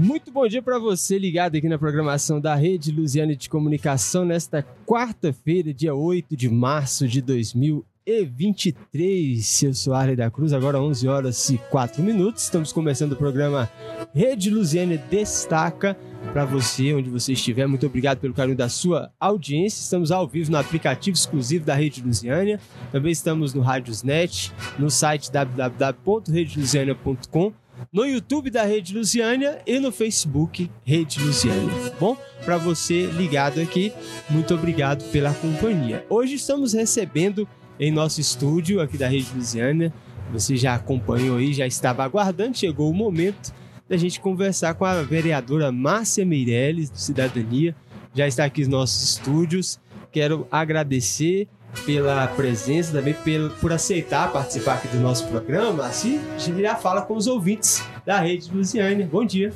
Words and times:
Muito 0.00 0.30
bom 0.30 0.46
dia 0.46 0.62
para 0.62 0.78
você 0.78 1.18
ligado 1.18 1.56
aqui 1.56 1.68
na 1.68 1.76
programação 1.76 2.40
da 2.40 2.54
Rede 2.54 2.92
Lusiana 2.92 3.34
de 3.34 3.50
Comunicação 3.50 4.24
nesta 4.24 4.64
quarta-feira, 4.86 5.74
dia 5.74 5.92
8 5.92 6.36
de 6.36 6.48
março 6.48 7.08
de 7.08 7.20
2023. 7.20 9.62
Eu 9.64 9.74
sou 9.74 9.92
Arley 9.92 10.14
da 10.14 10.30
Cruz, 10.30 10.52
agora 10.52 10.80
11 10.80 11.08
horas 11.08 11.50
e 11.50 11.58
4 11.58 12.00
minutos. 12.00 12.44
Estamos 12.44 12.72
começando 12.72 13.14
o 13.14 13.16
programa 13.16 13.68
Rede 14.14 14.50
Lusiana 14.50 14.96
Destaca 14.96 15.98
para 16.32 16.44
você, 16.44 16.94
onde 16.94 17.10
você 17.10 17.32
estiver. 17.32 17.66
Muito 17.66 17.84
obrigado 17.84 18.20
pelo 18.20 18.34
carinho 18.34 18.56
da 18.56 18.68
sua 18.68 19.10
audiência. 19.18 19.80
Estamos 19.80 20.12
ao 20.12 20.28
vivo 20.28 20.52
no 20.52 20.58
aplicativo 20.58 21.16
exclusivo 21.16 21.64
da 21.64 21.74
Rede 21.74 22.04
Lusiana. 22.04 22.60
Também 22.92 23.10
estamos 23.10 23.52
no 23.52 23.62
Radiosnet, 23.62 24.52
no 24.78 24.92
site 24.92 25.28
www.redelusiana.com 25.32 27.52
no 27.92 28.04
YouTube 28.04 28.50
da 28.50 28.64
Rede 28.64 28.96
Lusiânia 28.96 29.60
e 29.66 29.78
no 29.78 29.92
Facebook 29.92 30.70
Rede 30.84 31.20
Lusiânia. 31.20 31.92
Bom, 31.98 32.16
para 32.44 32.56
você 32.56 33.06
ligado 33.06 33.60
aqui, 33.60 33.92
muito 34.28 34.54
obrigado 34.54 35.04
pela 35.10 35.32
companhia. 35.34 36.04
Hoje 36.08 36.34
estamos 36.34 36.72
recebendo 36.72 37.48
em 37.78 37.90
nosso 37.90 38.20
estúdio 38.20 38.80
aqui 38.80 38.96
da 38.96 39.08
Rede 39.08 39.28
Lusiânia. 39.34 39.92
Você 40.32 40.56
já 40.56 40.74
acompanhou 40.74 41.38
aí, 41.38 41.52
já 41.52 41.66
estava 41.66 42.04
aguardando, 42.04 42.56
chegou 42.56 42.90
o 42.90 42.94
momento 42.94 43.52
da 43.88 43.96
gente 43.96 44.20
conversar 44.20 44.74
com 44.74 44.84
a 44.84 45.02
vereadora 45.02 45.72
Márcia 45.72 46.24
Meirelles, 46.24 46.90
do 46.90 46.98
Cidadania. 46.98 47.74
Já 48.14 48.26
está 48.26 48.44
aqui 48.44 48.60
nos 48.60 48.68
nossos 48.68 49.02
estúdios. 49.02 49.80
Quero 50.12 50.46
agradecer 50.50 51.48
pela 51.84 52.26
presença, 52.28 52.92
também 52.92 53.14
pelo, 53.14 53.50
por 53.50 53.72
aceitar 53.72 54.32
participar 54.32 54.74
aqui 54.74 54.88
do 54.88 54.98
nosso 54.98 55.26
programa. 55.28 55.86
Assim, 55.86 56.20
a 56.34 56.38
gente 56.38 56.60
já 56.60 56.74
fala 56.74 57.02
com 57.02 57.16
os 57.16 57.26
ouvintes 57.26 57.82
da 58.04 58.18
Rede 58.18 58.50
Lusiane. 58.52 59.04
Bom 59.04 59.24
dia. 59.24 59.52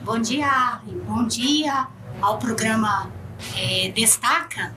Bom 0.00 0.18
dia, 0.18 0.80
bom 1.06 1.26
dia 1.26 1.88
ao 2.20 2.38
programa 2.38 3.10
é, 3.56 3.90
Destaca 3.90 4.74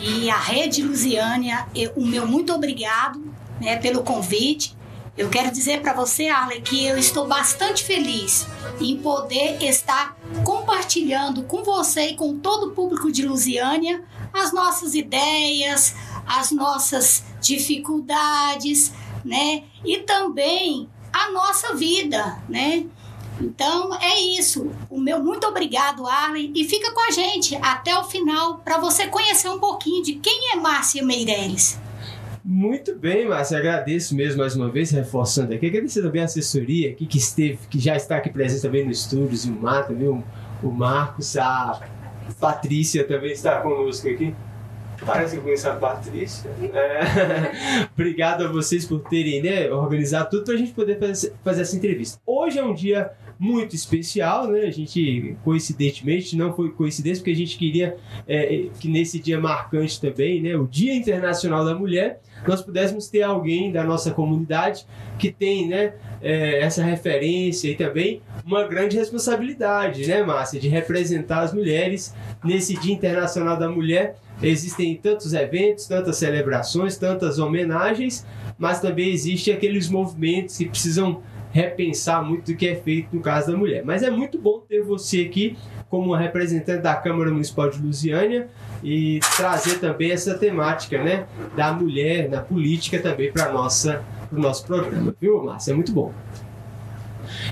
e 0.00 0.30
a 0.30 0.38
Rede 0.38 0.82
Lusiânia. 0.82 1.66
o 1.96 2.06
meu 2.06 2.26
muito 2.26 2.52
obrigado 2.52 3.20
né, 3.60 3.76
pelo 3.76 4.02
convite. 4.02 4.76
Eu 5.16 5.28
quero 5.28 5.50
dizer 5.50 5.82
para 5.82 5.92
você, 5.92 6.28
Arle, 6.28 6.60
que 6.60 6.86
eu 6.86 6.96
estou 6.96 7.26
bastante 7.26 7.84
feliz 7.84 8.46
em 8.80 8.96
poder 8.96 9.62
estar 9.62 10.16
compartilhando 10.44 11.42
com 11.42 11.62
você 11.62 12.10
e 12.10 12.16
com 12.16 12.38
todo 12.38 12.68
o 12.68 12.70
público 12.70 13.12
de 13.12 13.26
Lusiânia 13.26 14.02
as 14.32 14.52
nossas 14.52 14.94
ideias, 14.94 15.94
as 16.26 16.50
nossas 16.50 17.24
dificuldades, 17.40 18.92
né? 19.24 19.64
E 19.84 19.98
também 19.98 20.88
a 21.12 21.30
nossa 21.30 21.74
vida, 21.74 22.38
né? 22.48 22.86
Então 23.40 23.94
é 24.00 24.20
isso. 24.20 24.70
O 24.90 25.00
meu 25.00 25.22
muito 25.22 25.46
obrigado, 25.46 26.06
Arlen, 26.06 26.52
e 26.54 26.64
fica 26.64 26.92
com 26.92 27.00
a 27.08 27.10
gente 27.10 27.56
até 27.56 27.96
o 27.98 28.04
final 28.04 28.58
para 28.58 28.78
você 28.78 29.06
conhecer 29.06 29.48
um 29.48 29.58
pouquinho 29.58 30.02
de 30.02 30.14
quem 30.14 30.52
é 30.52 30.56
Márcia 30.56 31.02
Meireles. 31.02 31.80
Muito 32.44 32.94
bem, 32.96 33.28
Márcia, 33.28 33.58
agradeço 33.58 34.14
mesmo 34.14 34.38
mais 34.38 34.56
uma 34.56 34.68
vez, 34.68 34.90
reforçando 34.90 35.54
aqui. 35.54 35.66
Agradecer 35.66 36.02
também 36.02 36.22
a 36.22 36.24
assessoria 36.24 36.90
aqui 36.90 37.06
que 37.06 37.18
esteve, 37.18 37.58
que 37.68 37.78
já 37.78 37.96
está 37.96 38.16
aqui 38.16 38.30
presente 38.30 38.62
também 38.62 38.84
no 38.84 38.90
estúdio, 38.90 39.52
o 39.52 39.60
Mar, 39.60 39.86
também 39.86 40.08
o 40.08 40.70
Marcos, 40.70 41.36
a 41.36 41.80
Patrícia 42.38 43.04
também 43.04 43.32
está 43.32 43.60
conosco 43.60 44.08
aqui. 44.08 44.34
Parece 45.04 45.32
que 45.32 45.38
eu 45.38 45.42
conheço 45.42 45.68
a 45.68 45.74
Patrícia. 45.74 46.50
É. 46.74 47.88
Obrigado 47.94 48.44
a 48.44 48.48
vocês 48.48 48.84
por 48.84 49.00
terem 49.00 49.42
né, 49.42 49.70
organizado 49.72 50.30
tudo 50.30 50.44
para 50.44 50.54
a 50.54 50.56
gente 50.58 50.72
poder 50.72 50.98
fazer, 50.98 51.32
fazer 51.42 51.62
essa 51.62 51.76
entrevista. 51.76 52.20
Hoje 52.26 52.58
é 52.58 52.64
um 52.64 52.74
dia 52.74 53.10
muito 53.40 53.74
especial, 53.74 54.48
né? 54.48 54.60
A 54.66 54.70
gente, 54.70 55.34
coincidentemente, 55.42 56.36
não 56.36 56.52
foi 56.52 56.70
coincidência, 56.72 57.22
porque 57.22 57.30
a 57.30 57.36
gente 57.36 57.56
queria 57.56 57.96
é, 58.28 58.66
que 58.78 58.86
nesse 58.86 59.18
dia 59.18 59.40
marcante 59.40 59.98
também, 59.98 60.42
né? 60.42 60.54
O 60.56 60.66
Dia 60.66 60.94
Internacional 60.94 61.64
da 61.64 61.74
Mulher, 61.74 62.20
nós 62.46 62.60
pudéssemos 62.60 63.08
ter 63.08 63.22
alguém 63.22 63.72
da 63.72 63.82
nossa 63.82 64.10
comunidade 64.10 64.84
que 65.18 65.32
tem, 65.32 65.66
né? 65.66 65.94
É, 66.20 66.60
essa 66.60 66.84
referência 66.84 67.70
e 67.70 67.74
também 67.74 68.20
uma 68.44 68.68
grande 68.68 68.98
responsabilidade, 68.98 70.06
né, 70.06 70.22
Márcia, 70.22 70.60
de 70.60 70.68
representar 70.68 71.40
as 71.40 71.54
mulheres 71.54 72.14
nesse 72.44 72.78
Dia 72.78 72.92
Internacional 72.92 73.58
da 73.58 73.70
Mulher. 73.70 74.16
Existem 74.42 74.94
tantos 74.96 75.32
eventos, 75.32 75.86
tantas 75.86 76.18
celebrações, 76.18 76.98
tantas 76.98 77.38
homenagens, 77.38 78.26
mas 78.58 78.80
também 78.80 79.10
existem 79.10 79.54
aqueles 79.54 79.88
movimentos 79.88 80.58
que 80.58 80.66
precisam 80.66 81.22
repensar 81.50 82.24
muito 82.24 82.52
do 82.52 82.56
que 82.56 82.68
é 82.68 82.76
feito 82.76 83.14
no 83.14 83.20
caso 83.20 83.52
da 83.52 83.56
mulher. 83.56 83.82
Mas 83.84 84.02
é 84.02 84.10
muito 84.10 84.38
bom 84.38 84.60
ter 84.60 84.82
você 84.82 85.22
aqui 85.22 85.56
como 85.88 86.14
representante 86.14 86.82
da 86.82 86.94
Câmara 86.94 87.30
Municipal 87.30 87.68
de 87.68 87.80
Lusiânia 87.80 88.48
e 88.82 89.18
trazer 89.36 89.78
também 89.80 90.12
essa 90.12 90.38
temática, 90.38 91.02
né, 91.02 91.26
da 91.56 91.72
mulher 91.72 92.28
na 92.28 92.40
política 92.40 92.98
também 93.00 93.32
para 93.32 93.50
o 93.50 94.38
nosso 94.38 94.66
programa, 94.66 95.14
viu, 95.20 95.42
Márcia? 95.42 95.72
É 95.72 95.74
muito 95.74 95.92
bom. 95.92 96.12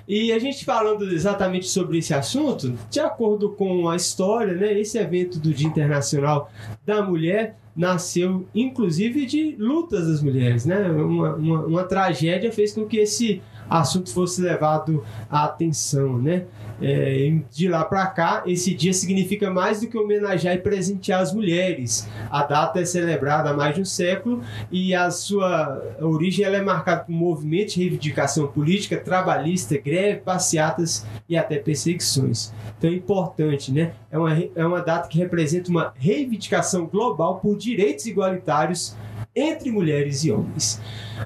E 0.07 0.33
a 0.33 0.39
gente 0.39 0.65
falando 0.65 1.05
exatamente 1.13 1.67
sobre 1.67 1.99
esse 1.99 2.15
assunto, 2.15 2.75
de 2.91 3.01
acordo 3.01 3.51
com 3.51 3.89
a 3.89 3.97
história, 3.97 4.55
né, 4.55 4.79
esse 4.79 4.99
evento 4.99 5.39
do 5.39 5.53
Dia 5.53 5.67
Internacional 5.67 6.51
da 6.85 7.03
Mulher 7.03 7.57
nasceu 7.77 8.45
inclusive 8.53 9.25
de 9.25 9.55
lutas 9.57 10.09
das 10.09 10.21
mulheres, 10.21 10.67
né? 10.67 10.91
Uma, 10.91 11.35
uma, 11.37 11.61
uma 11.65 11.85
tragédia 11.85 12.51
fez 12.51 12.73
com 12.73 12.85
que 12.85 12.97
esse 12.97 13.41
assunto 13.69 14.13
fosse 14.13 14.41
levado 14.41 15.05
à 15.31 15.45
atenção, 15.45 16.19
né? 16.19 16.45
É, 16.81 17.37
de 17.51 17.67
lá 17.67 17.85
para 17.85 18.07
cá, 18.07 18.43
esse 18.47 18.73
dia 18.73 18.93
significa 18.93 19.51
mais 19.51 19.81
do 19.81 19.89
que 19.89 19.99
homenagear 19.99 20.55
e 20.55 20.59
presentear 20.59 21.21
as 21.21 21.35
mulheres. 21.35 22.09
A 22.31 22.45
data 22.45 22.81
é 22.81 22.85
celebrada 22.85 23.51
há 23.51 23.53
mais 23.53 23.75
de 23.75 23.81
um 23.81 23.85
século 23.85 24.43
e 24.71 24.95
a 24.95 25.11
sua 25.11 25.83
origem 26.01 26.45
ela 26.45 26.57
é 26.57 26.63
marcada 26.63 27.03
por 27.03 27.13
movimentos 27.13 27.75
de 27.75 27.81
reivindicação 27.81 28.47
política, 28.47 28.97
trabalhista, 28.97 29.77
greve, 29.77 30.21
passeatas 30.21 31.05
e 31.29 31.37
até 31.37 31.59
perseguições. 31.59 32.53
Então 32.79 32.89
é 32.89 32.95
importante, 32.95 33.73
né? 33.73 33.93
É 34.11 34.17
uma, 34.17 34.39
é 34.55 34.65
uma 34.65 34.81
data 34.81 35.09
que 35.09 35.19
representa 35.19 35.71
uma 35.71 35.93
reivindicação 35.97 36.87
global 36.87 37.41
por 37.41 37.57
direitos 37.57 38.07
igualitários 38.07 38.97
entre 39.39 39.71
mulheres 39.71 40.25
e 40.25 40.31
homens. 40.31 40.81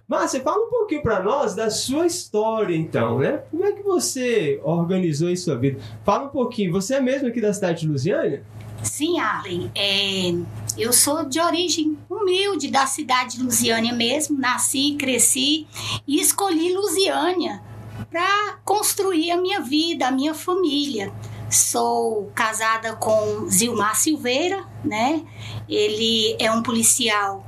Márcia, 0.08 0.40
fala 0.40 0.66
um 0.66 0.70
pouquinho 0.70 1.02
para 1.02 1.22
nós 1.22 1.54
da 1.54 1.70
sua 1.70 2.06
história, 2.06 2.76
então, 2.76 3.18
né? 3.18 3.42
Como 3.50 3.64
é 3.64 3.72
que 3.72 3.82
você 3.82 4.60
organizou 4.62 5.30
em 5.30 5.36
sua 5.36 5.56
vida? 5.56 5.80
Fala 6.04 6.24
um 6.24 6.28
pouquinho. 6.28 6.72
Você 6.72 6.94
é 6.94 7.00
mesmo 7.00 7.28
aqui 7.28 7.40
da 7.40 7.52
cidade 7.52 7.80
de 7.80 7.88
Lusiânia? 7.88 8.42
Sim, 8.82 9.18
Arlen. 9.20 9.70
É, 9.74 10.34
eu 10.76 10.92
sou 10.92 11.24
de 11.24 11.40
origem 11.40 11.96
humilde 12.10 12.68
da 12.68 12.86
cidade 12.86 13.36
de 13.36 13.42
Lusiânia 13.42 13.92
mesmo. 13.92 14.38
Nasci, 14.38 14.96
cresci 14.98 15.66
e 16.06 16.20
escolhi 16.20 16.74
Lusiânia 16.74 17.62
para 18.10 18.58
construir 18.64 19.30
a 19.30 19.36
minha 19.36 19.60
vida, 19.60 20.08
a 20.08 20.10
minha 20.10 20.34
família. 20.34 21.12
Sou 21.50 22.30
casada 22.34 22.94
com 22.96 23.46
Zilmar 23.48 23.94
Silveira, 23.94 24.64
né? 24.84 25.22
Ele 25.68 26.34
é 26.38 26.50
um 26.50 26.62
policial 26.62 27.46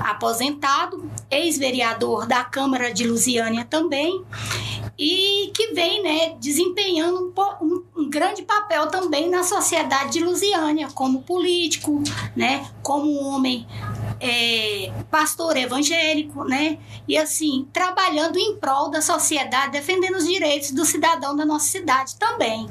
aposentado, 0.00 1.10
ex-vereador 1.30 2.26
da 2.26 2.44
Câmara 2.44 2.92
de 2.92 3.06
Lusiânia 3.06 3.64
também, 3.64 4.24
e 4.98 5.50
que 5.54 5.72
vem 5.72 6.02
né, 6.02 6.36
desempenhando 6.38 7.32
um, 7.36 7.64
um, 7.64 7.84
um, 7.96 8.10
grande 8.10 8.42
papel 8.42 8.88
também 8.88 9.28
na 9.28 9.42
sociedade 9.42 10.12
de 10.12 10.24
Lusiânia, 10.24 10.88
como 10.94 11.22
político, 11.22 12.02
né, 12.36 12.68
como 12.82 13.12
homem 13.24 13.66
é, 14.20 14.92
pastor 15.10 15.56
evangélico, 15.56 16.44
né, 16.44 16.78
e 17.08 17.16
assim, 17.16 17.66
trabalhando 17.72 18.38
em 18.38 18.56
prol 18.56 18.90
da 18.90 19.00
sociedade, 19.00 19.72
defendendo 19.72 20.16
os 20.16 20.26
direitos 20.26 20.70
do 20.70 20.84
cidadão 20.84 21.34
da 21.34 21.44
nossa 21.44 21.66
cidade 21.66 22.16
também. 22.16 22.68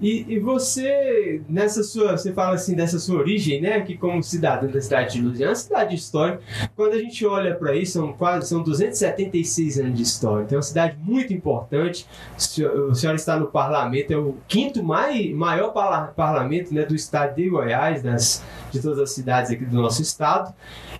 E, 0.00 0.24
e, 0.28 0.38
você, 0.38 1.42
nessa 1.48 1.82
sua, 1.82 2.16
você 2.16 2.32
fala 2.32 2.54
assim 2.54 2.74
dessa 2.74 2.98
sua 2.98 3.18
origem, 3.18 3.60
né? 3.60 3.80
Que 3.82 3.96
como 3.96 4.22
cidadão 4.22 4.70
da 4.70 4.80
cidade 4.80 5.14
de 5.14 5.22
Luz, 5.22 5.40
é 5.40 5.46
uma 5.46 5.54
cidade 5.54 5.94
histórica. 5.94 6.42
Quando 6.74 6.94
a 6.94 6.98
gente 6.98 7.26
olha 7.26 7.54
para 7.54 7.74
isso, 7.74 7.92
são 7.92 8.12
quase 8.12 8.48
são 8.48 8.62
276 8.62 9.78
anos 9.78 9.94
de 9.94 10.02
história. 10.02 10.44
Então 10.44 10.56
é 10.56 10.58
uma 10.58 10.62
cidade 10.62 10.96
muito 11.02 11.34
importante. 11.34 12.06
O 12.88 12.94
senhor 12.94 13.14
está 13.14 13.38
no 13.38 13.48
parlamento, 13.48 14.12
é 14.12 14.16
o 14.16 14.36
quinto 14.48 14.82
mai, 14.82 15.32
maior 15.34 15.70
parlamento 16.14 16.72
né, 16.72 16.84
do 16.84 16.94
estado 16.94 17.34
de 17.34 17.48
Goiás, 17.50 18.02
das, 18.02 18.42
de 18.70 18.80
todas 18.80 18.98
as 18.98 19.10
cidades 19.10 19.50
aqui 19.50 19.64
do 19.64 19.76
nosso 19.76 20.00
estado. 20.00 20.54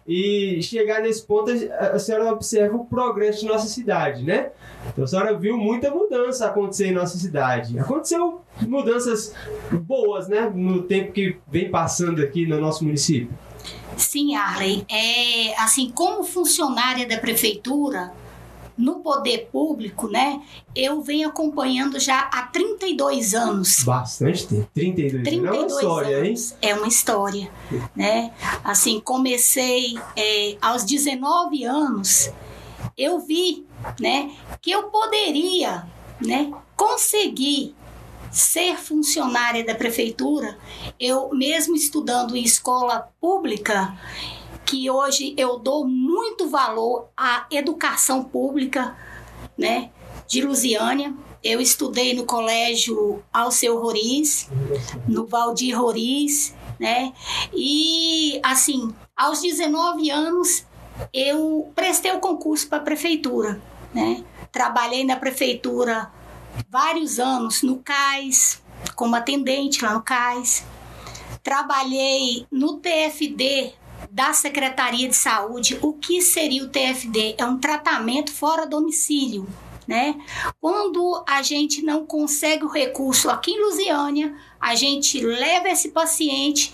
E 0.06 0.60
chegar 0.62 1.00
nesse 1.00 1.24
ponto, 1.24 1.50
a 1.78 1.98
senhora 1.98 2.32
observa 2.32 2.76
o 2.76 2.84
progresso 2.84 3.40
de 3.40 3.46
nossa 3.46 3.68
cidade, 3.68 4.24
né? 4.24 4.50
Então 4.88 5.04
a 5.04 5.06
senhora 5.06 5.38
viu 5.38 5.56
muita 5.56 5.90
mudança 5.90 6.46
acontecer 6.46 6.86
em 6.88 6.92
nossa 6.92 7.16
cidade. 7.16 7.78
Aconteceu 7.78 8.40
mudanças 8.66 9.34
boas, 9.72 10.28
né? 10.28 10.50
No 10.54 10.82
tempo 10.82 11.12
que 11.12 11.36
vem 11.50 11.70
passando 11.70 12.22
aqui 12.22 12.46
no 12.46 12.60
nosso 12.60 12.84
município. 12.84 13.30
Sim, 13.96 14.34
Arley. 14.34 14.84
É, 14.88 15.54
assim, 15.62 15.90
como 15.90 16.24
funcionária 16.24 17.06
da 17.06 17.18
prefeitura, 17.18 18.12
no 18.80 19.00
poder 19.00 19.48
público, 19.52 20.08
né? 20.08 20.40
Eu 20.74 21.02
venho 21.02 21.28
acompanhando 21.28 22.00
já 22.00 22.20
há 22.32 22.42
32 22.42 23.34
anos. 23.34 23.84
Bastante 23.84 24.46
tempo. 24.46 24.68
32, 24.74 25.22
32 25.22 25.52
é 25.54 25.60
uma 25.60 25.66
história, 25.66 26.16
anos. 26.16 26.52
hein? 26.52 26.58
É 26.62 26.74
uma 26.74 26.88
história, 26.88 27.50
né? 27.94 28.32
Assim, 28.64 28.98
comecei 28.98 29.98
é, 30.16 30.56
aos 30.62 30.84
19 30.84 31.64
anos, 31.64 32.30
eu 32.96 33.20
vi, 33.20 33.66
né, 34.00 34.30
que 34.62 34.70
eu 34.70 34.84
poderia, 34.84 35.86
né, 36.20 36.50
conseguir 36.76 37.74
ser 38.30 38.76
funcionária 38.76 39.64
da 39.64 39.74
prefeitura, 39.74 40.56
eu 40.98 41.30
mesmo 41.30 41.74
estudando 41.74 42.36
em 42.36 42.44
escola 42.44 43.10
pública, 43.20 43.96
que 44.64 44.88
hoje 44.88 45.34
eu 45.36 45.58
dou 45.58 45.86
muito 45.86 46.48
valor 46.48 47.08
à 47.16 47.46
educação 47.50 48.22
pública, 48.22 48.96
né, 49.58 49.90
de 50.28 50.42
Lusiânia. 50.42 51.12
Eu 51.42 51.60
estudei 51.60 52.14
no 52.14 52.24
colégio 52.24 53.22
Alceu 53.32 53.80
Roriz, 53.80 54.48
no 55.08 55.26
Valdir 55.26 55.76
Roriz, 55.76 56.54
né? 56.78 57.12
E 57.52 58.38
assim, 58.42 58.94
aos 59.16 59.40
19 59.40 60.10
anos 60.10 60.66
eu 61.12 61.72
prestei 61.74 62.12
o 62.12 62.20
concurso 62.20 62.68
para 62.68 62.78
a 62.78 62.82
prefeitura, 62.82 63.60
né? 63.92 64.22
Trabalhei 64.52 65.02
na 65.02 65.16
prefeitura 65.16 66.12
vários 66.68 67.18
anos 67.18 67.62
no 67.62 67.78
CAIS, 67.78 68.62
como 68.94 69.16
atendente 69.16 69.84
lá 69.84 69.94
no 69.94 70.02
CAIS. 70.02 70.64
Trabalhei 71.42 72.46
no 72.50 72.78
TFD 72.78 73.74
da 74.10 74.32
Secretaria 74.32 75.08
de 75.08 75.16
Saúde. 75.16 75.78
O 75.82 75.92
que 75.92 76.20
seria 76.20 76.64
o 76.64 76.68
TFD? 76.68 77.36
É 77.38 77.44
um 77.44 77.58
tratamento 77.58 78.32
fora 78.32 78.66
domicílio. 78.66 79.46
Né? 79.86 80.14
Quando 80.60 81.24
a 81.28 81.42
gente 81.42 81.82
não 81.82 82.06
consegue 82.06 82.64
o 82.64 82.68
recurso 82.68 83.28
aqui 83.28 83.50
em 83.50 83.60
Lusiânia, 83.60 84.36
a 84.60 84.76
gente 84.76 85.20
leva 85.20 85.68
esse 85.68 85.88
paciente 85.88 86.72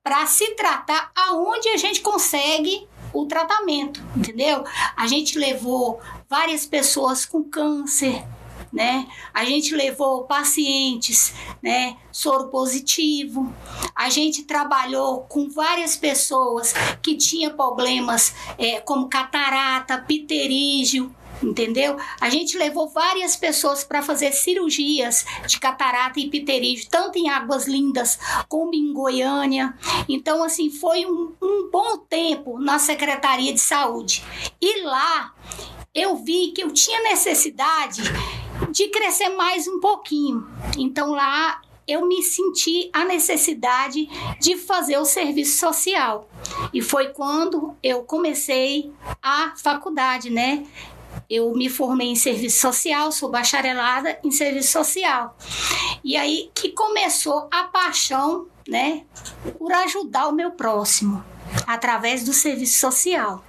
para 0.00 0.24
se 0.26 0.54
tratar 0.54 1.10
aonde 1.14 1.68
a 1.70 1.76
gente 1.76 2.00
consegue 2.00 2.86
o 3.12 3.26
tratamento, 3.26 4.02
entendeu? 4.16 4.64
A 4.96 5.06
gente 5.06 5.38
levou 5.38 6.00
várias 6.28 6.64
pessoas 6.64 7.26
com 7.26 7.42
câncer, 7.42 8.24
né? 8.72 9.06
A 9.34 9.44
gente 9.44 9.74
levou 9.74 10.24
pacientes, 10.24 11.34
né, 11.62 11.96
soro 12.10 12.48
positivo. 12.48 13.52
A 13.94 14.08
gente 14.08 14.44
trabalhou 14.44 15.22
com 15.22 15.50
várias 15.50 15.96
pessoas 15.96 16.72
que 17.02 17.16
tinham 17.16 17.54
problemas 17.54 18.34
é, 18.56 18.80
como 18.80 19.08
catarata, 19.08 19.98
pterígio, 19.98 21.14
entendeu? 21.42 21.96
A 22.20 22.30
gente 22.30 22.56
levou 22.56 22.88
várias 22.88 23.36
pessoas 23.36 23.84
para 23.84 24.00
fazer 24.00 24.32
cirurgias 24.32 25.26
de 25.46 25.58
catarata 25.58 26.18
e 26.18 26.30
pterígio, 26.30 26.88
tanto 26.88 27.18
em 27.18 27.28
Águas 27.28 27.66
Lindas 27.66 28.18
como 28.48 28.74
em 28.74 28.92
Goiânia. 28.92 29.74
Então, 30.08 30.42
assim, 30.42 30.70
foi 30.70 31.04
um, 31.04 31.32
um 31.42 31.70
bom 31.70 31.98
tempo 31.98 32.58
na 32.58 32.78
Secretaria 32.78 33.52
de 33.52 33.60
Saúde. 33.60 34.22
E 34.60 34.82
lá 34.82 35.34
eu 35.94 36.16
vi 36.16 36.52
que 36.52 36.62
eu 36.62 36.72
tinha 36.72 37.02
necessidade 37.02 38.02
de 38.72 38.88
crescer 38.88 39.28
mais 39.28 39.68
um 39.68 39.78
pouquinho. 39.78 40.48
Então 40.78 41.10
lá 41.10 41.60
eu 41.86 42.06
me 42.06 42.22
senti 42.22 42.88
a 42.92 43.04
necessidade 43.04 44.08
de 44.40 44.56
fazer 44.56 44.96
o 44.96 45.04
serviço 45.04 45.58
social. 45.58 46.28
E 46.72 46.80
foi 46.80 47.08
quando 47.08 47.76
eu 47.82 48.02
comecei 48.02 48.90
a 49.22 49.52
faculdade, 49.56 50.30
né? 50.30 50.64
Eu 51.28 51.52
me 51.52 51.68
formei 51.68 52.08
em 52.08 52.16
serviço 52.16 52.60
social, 52.60 53.12
sou 53.12 53.30
bacharelada 53.30 54.18
em 54.24 54.30
serviço 54.30 54.72
social. 54.72 55.36
E 56.02 56.16
aí 56.16 56.50
que 56.54 56.70
começou 56.70 57.48
a 57.50 57.64
paixão, 57.64 58.46
né, 58.66 59.04
por 59.58 59.72
ajudar 59.72 60.28
o 60.28 60.32
meu 60.32 60.52
próximo 60.52 61.22
através 61.66 62.24
do 62.24 62.32
serviço 62.32 62.78
social 62.78 63.44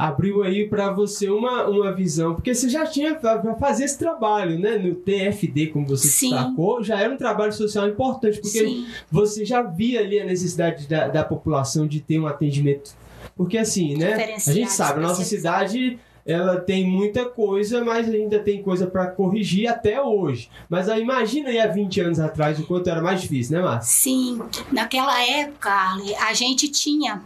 abriu 0.00 0.42
aí 0.42 0.66
para 0.66 0.90
você 0.90 1.28
uma, 1.28 1.68
uma 1.68 1.92
visão, 1.92 2.34
porque 2.34 2.54
você 2.54 2.70
já 2.70 2.86
tinha 2.86 3.14
para 3.14 3.54
fazer 3.56 3.84
esse 3.84 3.98
trabalho, 3.98 4.58
né, 4.58 4.78
no 4.78 4.94
TFD, 4.94 5.66
como 5.66 5.86
você 5.86 6.08
Sim. 6.08 6.30
destacou, 6.30 6.82
já 6.82 6.98
era 6.98 7.12
um 7.12 7.18
trabalho 7.18 7.52
social 7.52 7.86
importante, 7.86 8.40
porque 8.40 8.60
Sim. 8.60 8.86
você 9.12 9.44
já 9.44 9.60
via 9.60 10.00
ali 10.00 10.18
a 10.18 10.24
necessidade 10.24 10.88
da, 10.88 11.08
da 11.08 11.22
população 11.22 11.86
de 11.86 12.00
ter 12.00 12.18
um 12.18 12.26
atendimento. 12.26 12.94
Porque 13.36 13.58
assim, 13.58 13.94
né, 13.94 14.36
a 14.36 14.52
gente 14.52 14.72
sabe, 14.72 15.00
a 15.00 15.02
nossa 15.02 15.22
cidade 15.22 15.98
ela 16.24 16.58
tem 16.58 16.86
muita 16.86 17.26
coisa, 17.26 17.84
mas 17.84 18.08
ainda 18.08 18.38
tem 18.38 18.62
coisa 18.62 18.86
para 18.86 19.06
corrigir 19.06 19.68
até 19.68 20.00
hoje. 20.00 20.48
Mas 20.68 20.88
aí, 20.88 21.02
imagina 21.02 21.50
aí 21.50 21.58
há 21.58 21.66
20 21.66 22.00
anos 22.00 22.20
atrás 22.20 22.58
o 22.58 22.66
quanto 22.66 22.88
era 22.88 23.02
mais 23.02 23.20
difícil, 23.20 23.58
né, 23.58 23.62
Márcia? 23.62 23.90
Sim, 23.90 24.40
naquela 24.72 25.22
época, 25.22 25.70
Arley, 25.70 26.14
a 26.14 26.32
gente 26.32 26.68
tinha 26.68 27.22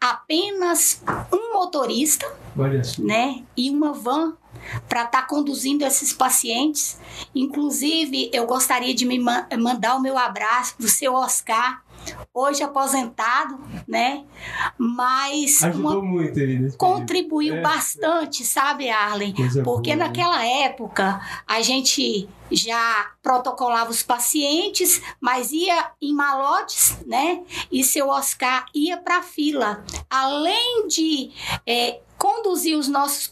apenas 0.00 1.02
um 1.32 1.52
motorista, 1.54 2.26
né, 2.98 3.42
e 3.56 3.70
uma 3.70 3.92
van 3.92 4.34
para 4.88 5.04
estar 5.04 5.22
tá 5.22 5.26
conduzindo 5.26 5.84
esses 5.84 6.12
pacientes. 6.12 6.98
Inclusive, 7.34 8.30
eu 8.32 8.46
gostaria 8.46 8.94
de 8.94 9.04
me 9.04 9.18
mandar 9.18 9.96
o 9.96 10.00
meu 10.00 10.16
abraço 10.16 10.76
para 10.76 10.86
o 10.86 10.88
seu 10.88 11.14
Oscar, 11.14 11.82
hoje 12.34 12.62
aposentado, 12.62 13.58
né? 13.86 14.24
Mas 14.78 15.62
ajudou 15.62 16.00
uma, 16.00 16.02
muito 16.02 16.38
ele 16.38 16.72
contribuiu 16.72 17.56
é, 17.56 17.60
bastante, 17.60 18.44
sabe, 18.44 18.88
Arlen? 18.88 19.34
Porque 19.64 19.94
boa, 19.94 19.96
né? 19.96 19.96
naquela 19.96 20.38
né? 20.38 20.62
época 20.62 21.20
a 21.46 21.60
gente 21.62 22.28
já 22.50 23.10
protocolava 23.22 23.90
os 23.90 24.02
pacientes, 24.02 25.00
mas 25.20 25.52
ia 25.52 25.90
em 26.00 26.14
malotes, 26.14 26.98
né? 27.06 27.42
E 27.70 27.82
seu 27.84 28.08
Oscar 28.08 28.66
ia 28.74 28.96
para 28.96 29.18
a 29.18 29.22
fila, 29.22 29.84
além 30.10 30.86
de 30.88 31.30
é, 31.66 32.00
conduzir 32.18 32.78
os 32.78 32.88
nossos 32.88 33.30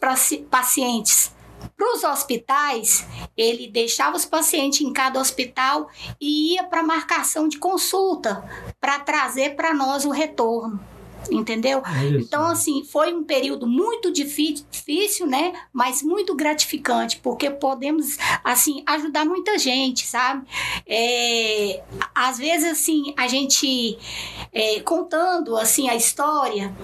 pacientes 0.50 1.32
para 1.76 1.94
os 1.94 2.04
hospitais, 2.04 3.06
ele 3.36 3.68
deixava 3.68 4.16
os 4.16 4.24
pacientes 4.24 4.80
em 4.80 4.92
cada 4.92 5.20
hospital 5.20 5.88
e 6.20 6.54
ia 6.54 6.64
para 6.64 6.82
marcação 6.82 7.48
de 7.48 7.58
consulta 7.58 8.44
para 8.80 8.98
trazer 9.00 9.56
para 9.56 9.74
nós 9.74 10.04
o 10.04 10.10
retorno. 10.10 10.80
Entendeu? 11.30 11.82
É 11.84 12.06
então, 12.18 12.46
assim, 12.46 12.82
foi 12.84 13.12
um 13.12 13.22
período 13.22 13.66
muito 13.66 14.10
difícil, 14.10 15.26
né? 15.26 15.52
Mas 15.72 16.02
muito 16.02 16.34
gratificante, 16.34 17.18
porque 17.18 17.50
podemos, 17.50 18.16
assim, 18.42 18.82
ajudar 18.86 19.26
muita 19.26 19.58
gente, 19.58 20.06
sabe? 20.06 20.46
É, 20.86 21.82
às 22.14 22.38
vezes, 22.38 22.72
assim, 22.72 23.12
a 23.18 23.28
gente 23.28 23.98
é, 24.52 24.80
contando, 24.80 25.56
assim, 25.56 25.88
a 25.90 25.94
história, 25.94 26.74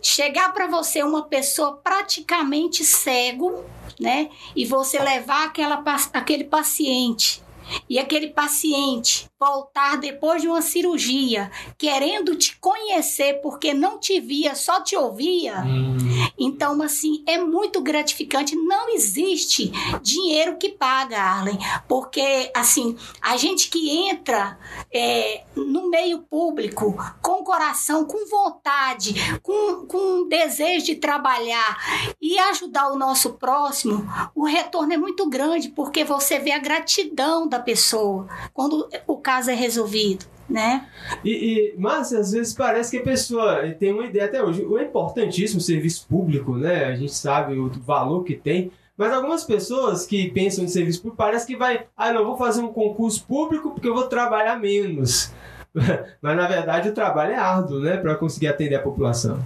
chegar 0.00 0.52
para 0.52 0.66
você 0.66 1.02
uma 1.02 1.22
pessoa 1.22 1.76
praticamente 1.76 2.84
cego, 2.84 3.64
né? 4.02 4.28
E 4.54 4.64
você 4.64 4.98
levar 4.98 5.46
aquela, 5.46 5.82
aquele 6.12 6.44
paciente 6.44 7.41
e 7.88 7.98
aquele 7.98 8.28
paciente 8.30 9.30
voltar 9.38 9.96
depois 9.96 10.40
de 10.40 10.48
uma 10.48 10.62
cirurgia, 10.62 11.50
querendo 11.76 12.36
te 12.36 12.56
conhecer 12.60 13.40
porque 13.42 13.74
não 13.74 13.98
te 13.98 14.20
via, 14.20 14.54
só 14.54 14.80
te 14.80 14.96
ouvia. 14.96 15.58
Hum. 15.64 15.96
Então, 16.38 16.80
assim, 16.82 17.24
é 17.26 17.38
muito 17.38 17.80
gratificante. 17.80 18.54
Não 18.54 18.94
existe 18.94 19.72
dinheiro 20.02 20.56
que 20.56 20.70
paga, 20.70 21.18
Arlen, 21.18 21.58
porque, 21.88 22.50
assim, 22.54 22.96
a 23.20 23.36
gente 23.36 23.68
que 23.68 23.90
entra 24.08 24.58
é, 24.92 25.44
no 25.56 25.90
meio 25.90 26.20
público 26.20 26.96
com 27.20 27.44
coração, 27.44 28.04
com 28.04 28.26
vontade, 28.26 29.14
com, 29.42 29.86
com 29.86 30.28
desejo 30.28 30.86
de 30.86 30.96
trabalhar 30.96 31.78
e 32.20 32.38
ajudar 32.38 32.90
o 32.92 32.98
nosso 32.98 33.34
próximo, 33.34 34.06
o 34.34 34.44
retorno 34.44 34.92
é 34.92 34.96
muito 34.96 35.28
grande 35.28 35.68
porque 35.68 36.04
você 36.04 36.38
vê 36.38 36.52
a 36.52 36.58
gratidão 36.58 37.48
da 37.48 37.58
pessoa 37.62 38.26
quando 38.52 38.88
o 39.06 39.16
caso 39.16 39.50
é 39.50 39.54
resolvido. 39.54 40.30
Né? 40.50 40.86
E, 41.24 41.30
e, 41.30 41.74
mas 41.78 42.12
às 42.12 42.32
vezes 42.32 42.52
parece 42.52 42.90
que 42.90 42.98
a 42.98 43.02
pessoa 43.02 43.66
tem 43.78 43.92
uma 43.92 44.04
ideia 44.04 44.26
até 44.26 44.42
hoje. 44.42 44.62
O 44.62 44.78
importantíssimo 44.78 45.60
serviço 45.60 46.06
público, 46.06 46.56
né? 46.56 46.84
A 46.86 46.94
gente 46.94 47.14
sabe 47.14 47.58
o 47.58 47.70
valor 47.70 48.22
que 48.22 48.34
tem. 48.34 48.70
Mas 48.96 49.12
algumas 49.12 49.44
pessoas 49.44 50.04
que 50.04 50.30
pensam 50.30 50.64
em 50.64 50.68
serviço 50.68 51.00
público 51.00 51.16
parece 51.16 51.46
que 51.46 51.56
vai, 51.56 51.86
ah, 51.96 52.12
não 52.12 52.26
vou 52.26 52.36
fazer 52.36 52.60
um 52.60 52.72
concurso 52.72 53.24
público 53.24 53.70
porque 53.70 53.88
eu 53.88 53.94
vou 53.94 54.08
trabalhar 54.08 54.58
menos. 54.58 55.32
mas 56.20 56.36
na 56.36 56.46
verdade 56.46 56.90
o 56.90 56.94
trabalho 56.94 57.32
é 57.32 57.36
árduo, 57.36 57.80
né, 57.80 57.96
para 57.96 58.14
conseguir 58.16 58.48
atender 58.48 58.74
a 58.74 58.82
população. 58.82 59.42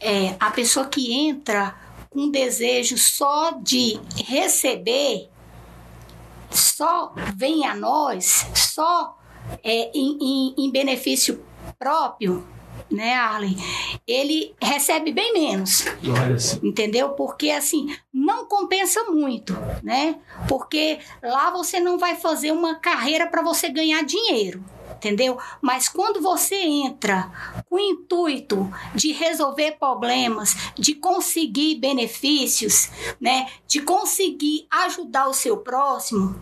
É, 0.00 0.34
a 0.40 0.50
pessoa 0.50 0.86
que 0.86 1.12
entra 1.12 1.74
com 2.08 2.30
desejo 2.30 2.96
só 2.96 3.52
de 3.62 4.00
receber 4.26 5.28
só 6.50 7.14
vem 7.36 7.66
a 7.66 7.74
nós, 7.74 8.46
só 8.54 9.18
é, 9.62 9.90
em, 9.94 10.18
em, 10.20 10.54
em 10.58 10.70
benefício 10.70 11.44
próprio, 11.78 12.46
né, 12.90 13.14
Arlen, 13.14 13.56
ele 14.06 14.54
recebe 14.60 15.12
bem 15.12 15.32
menos. 15.32 15.84
Entendeu? 16.62 17.10
Porque 17.10 17.50
assim, 17.50 17.94
não 18.12 18.46
compensa 18.46 19.04
muito, 19.04 19.56
né? 19.82 20.16
Porque 20.48 20.98
lá 21.22 21.50
você 21.50 21.78
não 21.78 21.98
vai 21.98 22.16
fazer 22.16 22.50
uma 22.50 22.74
carreira 22.74 23.26
para 23.26 23.42
você 23.42 23.68
ganhar 23.68 24.02
dinheiro 24.02 24.64
entendeu? 24.96 25.38
Mas 25.60 25.88
quando 25.88 26.20
você 26.20 26.56
entra 26.56 27.30
com 27.68 27.76
o 27.76 27.80
intuito 27.80 28.70
de 28.94 29.12
resolver 29.12 29.72
problemas, 29.78 30.72
de 30.76 30.94
conseguir 30.94 31.76
benefícios, 31.76 32.90
né, 33.20 33.46
de 33.66 33.80
conseguir 33.80 34.66
ajudar 34.70 35.28
o 35.28 35.34
seu 35.34 35.56
próximo, 35.56 36.40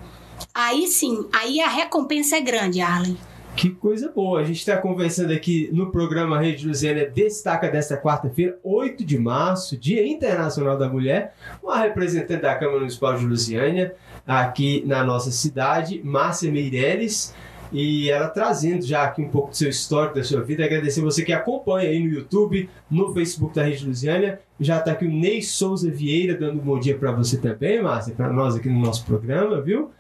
aí 0.55 0.87
sim, 0.87 1.29
aí 1.33 1.61
a 1.61 1.69
recompensa 1.69 2.37
é 2.37 2.41
grande, 2.41 2.81
Arlen. 2.81 3.17
Que 3.59 3.71
coisa 3.71 4.13
boa. 4.15 4.39
A 4.41 4.45
gente 4.45 4.61
está 4.61 4.77
conversando 4.77 5.33
aqui 5.33 5.69
no 5.73 5.91
programa 5.91 6.41
Rede 6.41 6.65
Luziana 6.65 7.05
Destaca 7.05 7.69
desta 7.69 7.97
quarta-feira, 8.01 8.57
8 8.63 9.05
de 9.05 9.19
março, 9.19 9.77
Dia 9.77 10.07
Internacional 10.07 10.79
da 10.79 10.89
Mulher, 10.89 11.35
com 11.61 11.69
a 11.69 11.81
representante 11.81 12.43
da 12.43 12.55
Câmara 12.55 12.79
Municipal 12.79 13.17
de 13.17 13.25
Lusiânia, 13.25 13.97
aqui 14.25 14.85
na 14.87 15.03
nossa 15.03 15.33
cidade, 15.33 16.01
Márcia 16.05 16.53
Meireles 16.53 17.35
e 17.73 18.11
ela 18.11 18.29
trazendo 18.29 18.85
já 18.85 19.05
aqui 19.05 19.23
um 19.23 19.29
pouco 19.29 19.51
do 19.51 19.57
seu 19.57 19.69
histórico, 19.69 20.17
da 20.17 20.25
sua 20.25 20.43
vida. 20.43 20.65
Agradecer 20.65 21.01
você 21.01 21.25
que 21.25 21.33
acompanha 21.33 21.91
aí 21.91 21.99
no 22.03 22.13
YouTube, 22.13 22.69
no 22.91 23.13
Facebook 23.13 23.55
da 23.55 23.65
Rede 23.65 23.87
Lusiânia. 23.87 24.41
Já 24.59 24.79
está 24.79 24.93
aqui 24.93 25.05
o 25.05 25.11
Ney 25.11 25.43
Souza 25.43 25.91
Vieira 25.91 26.35
dando 26.35 26.61
um 26.61 26.65
bom 26.65 26.79
dia 26.79 26.97
para 26.97 27.13
você 27.13 27.37
também, 27.37 27.83
Márcia, 27.83 28.15
para 28.15 28.33
nós 28.33 28.57
aqui 28.57 28.69
no 28.69 28.81
nosso 28.81 29.05
programa, 29.05 29.61
viu? 29.61 29.91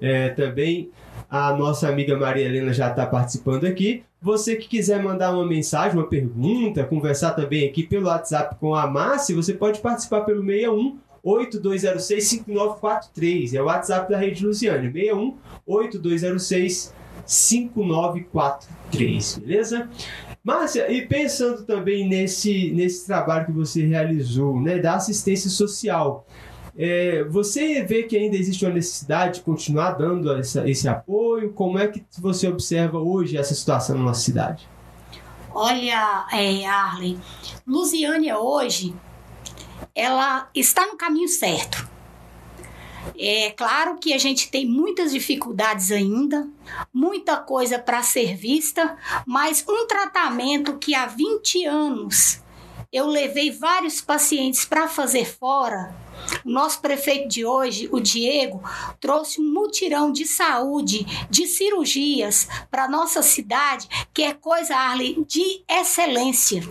É, 0.00 0.30
também 0.30 0.90
a 1.30 1.52
nossa 1.52 1.88
amiga 1.88 2.16
Maria 2.16 2.46
Helena 2.46 2.72
já 2.72 2.88
está 2.90 3.06
participando 3.06 3.66
aqui. 3.66 4.02
Você 4.20 4.56
que 4.56 4.66
quiser 4.66 5.02
mandar 5.02 5.32
uma 5.32 5.46
mensagem, 5.46 5.96
uma 5.96 6.06
pergunta, 6.06 6.82
conversar 6.84 7.32
também 7.32 7.68
aqui 7.68 7.84
pelo 7.84 8.06
WhatsApp 8.06 8.56
com 8.58 8.74
a 8.74 8.86
Márcia, 8.86 9.36
você 9.36 9.52
pode 9.52 9.80
participar 9.80 10.22
pelo 10.22 10.44
61 10.44 10.98
8206 11.22 12.28
5943. 12.28 13.54
É 13.54 13.62
o 13.62 13.66
WhatsApp 13.66 14.10
da 14.10 14.18
Rede 14.18 14.44
Luciane. 14.44 14.90
61 14.90 15.36
8206 15.66 16.18
5943, 16.26 16.94
beleza? 19.40 19.88
Márcia, 20.42 20.90
e 20.90 21.06
pensando 21.06 21.64
também 21.64 22.08
nesse, 22.08 22.70
nesse 22.70 23.06
trabalho 23.06 23.46
que 23.46 23.52
você 23.52 23.84
realizou, 23.84 24.60
né, 24.60 24.78
da 24.78 24.94
assistência 24.94 25.50
social, 25.50 26.26
é, 26.76 27.24
você 27.24 27.82
vê 27.82 28.04
que 28.04 28.16
ainda 28.16 28.36
existe 28.36 28.64
uma 28.64 28.72
necessidade 28.72 29.38
de 29.38 29.40
continuar 29.40 29.92
dando 29.92 30.32
essa, 30.32 30.68
esse 30.68 30.88
apoio? 30.88 31.52
Como 31.52 31.78
é 31.78 31.88
que 31.88 32.04
você 32.18 32.46
observa 32.46 32.98
hoje 32.98 33.36
essa 33.36 33.54
situação 33.54 33.98
na 33.98 34.04
nossa 34.04 34.20
cidade? 34.20 34.68
Olha, 35.52 36.26
é, 36.32 36.64
Arlen, 36.64 37.18
Lusiânia 37.66 38.38
hoje, 38.38 38.94
ela 39.92 40.48
está 40.54 40.86
no 40.86 40.96
caminho 40.96 41.28
certo 41.28 41.87
é 43.18 43.50
claro 43.50 43.98
que 43.98 44.12
a 44.12 44.18
gente 44.18 44.50
tem 44.50 44.66
muitas 44.66 45.12
dificuldades 45.12 45.90
ainda, 45.90 46.48
muita 46.92 47.36
coisa 47.36 47.78
para 47.78 48.02
ser 48.02 48.36
vista, 48.36 48.96
mas 49.26 49.64
um 49.68 49.86
tratamento 49.86 50.78
que 50.78 50.94
há 50.94 51.06
20 51.06 51.64
anos 51.64 52.40
eu 52.92 53.06
levei 53.06 53.50
vários 53.50 54.00
pacientes 54.00 54.64
para 54.64 54.88
fazer 54.88 55.26
fora. 55.26 55.94
Nosso 56.44 56.80
prefeito 56.80 57.28
de 57.28 57.44
hoje, 57.44 57.88
o 57.92 58.00
Diego, 58.00 58.62
trouxe 59.00 59.40
um 59.40 59.52
mutirão 59.52 60.10
de 60.12 60.26
saúde, 60.26 61.06
de 61.30 61.46
cirurgias 61.46 62.48
para 62.70 62.88
nossa 62.88 63.22
cidade, 63.22 63.88
que 64.12 64.22
é 64.22 64.32
coisa, 64.32 64.74
Arley, 64.74 65.24
de 65.26 65.62
excelência. 65.68 66.62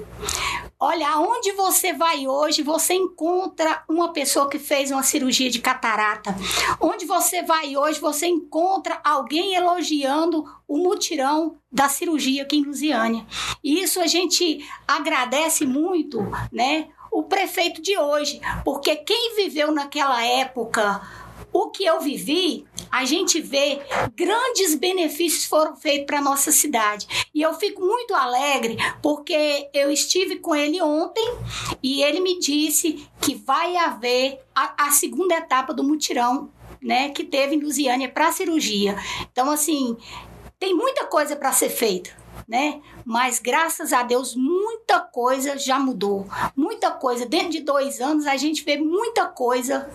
Olha, 0.80 1.10
aonde 1.10 1.54
você 1.54 1.92
vai 1.92 2.28
hoje, 2.28 2.62
você 2.62 2.94
encontra 2.94 3.84
uma 3.90 4.14
pessoa 4.14 4.48
que 4.48 4.60
fez 4.60 4.92
uma 4.92 5.02
cirurgia 5.02 5.50
de 5.50 5.60
catarata. 5.60 6.36
Onde 6.80 7.04
você 7.04 7.42
vai 7.42 7.76
hoje, 7.76 8.00
você 8.00 8.28
encontra 8.28 9.00
alguém 9.04 9.56
elogiando 9.56 10.46
o 10.68 10.78
mutirão 10.78 11.58
da 11.72 11.90
cirurgia 11.90 12.44
aqui 12.44 12.58
em 12.58 12.64
Lusiânia. 12.64 13.26
E 13.64 13.82
isso 13.82 14.00
a 14.00 14.06
gente 14.06 14.64
agradece 14.88 15.66
muito, 15.66 16.20
né? 16.52 16.90
O 17.18 17.24
prefeito 17.24 17.82
de 17.82 17.98
hoje, 17.98 18.40
porque 18.64 18.96
quem 18.96 19.36
viveu 19.36 19.72
naquela 19.72 20.24
época 20.24 21.02
o 21.52 21.72
que 21.72 21.84
eu 21.84 22.00
vivi, 22.00 22.64
a 22.92 23.06
gente 23.06 23.42
vê 23.42 23.82
grandes 24.16 24.76
benefícios 24.76 25.46
foram 25.46 25.76
feitos 25.76 26.06
para 26.06 26.22
nossa 26.22 26.52
cidade. 26.52 27.08
E 27.34 27.42
eu 27.42 27.56
fico 27.56 27.82
muito 27.82 28.14
alegre 28.14 28.78
porque 29.02 29.68
eu 29.74 29.90
estive 29.90 30.36
com 30.36 30.56
ele 30.56 30.80
ontem 30.80 31.28
e 31.82 32.04
ele 32.04 32.20
me 32.20 32.38
disse 32.38 33.10
que 33.20 33.34
vai 33.34 33.76
haver 33.78 34.40
a, 34.54 34.86
a 34.86 34.92
segunda 34.92 35.34
etapa 35.34 35.74
do 35.74 35.84
mutirão, 35.84 36.52
né, 36.80 37.10
que 37.10 37.24
teve 37.24 37.56
em 37.56 37.60
Lusiânia 37.60 38.10
para 38.10 38.32
cirurgia. 38.32 38.96
Então 39.32 39.50
assim, 39.50 39.98
tem 40.60 40.76
muita 40.76 41.06
coisa 41.06 41.36
para 41.36 41.52
ser 41.52 41.70
feita. 41.70 42.27
Né? 42.48 42.82
Mas 43.06 43.40
graças 43.40 43.94
a 43.94 44.04
Deus 44.04 44.36
muita 44.36 45.00
coisa 45.00 45.58
já 45.58 45.80
mudou, 45.80 46.28
muita 46.56 46.92
coisa. 46.92 47.26
Dentro 47.26 47.52
de 47.52 47.62
dois 47.62 48.02
anos 48.02 48.28
a 48.28 48.36
gente 48.36 48.64
vê 48.64 48.78
muita 48.78 49.26
coisa, 49.26 49.90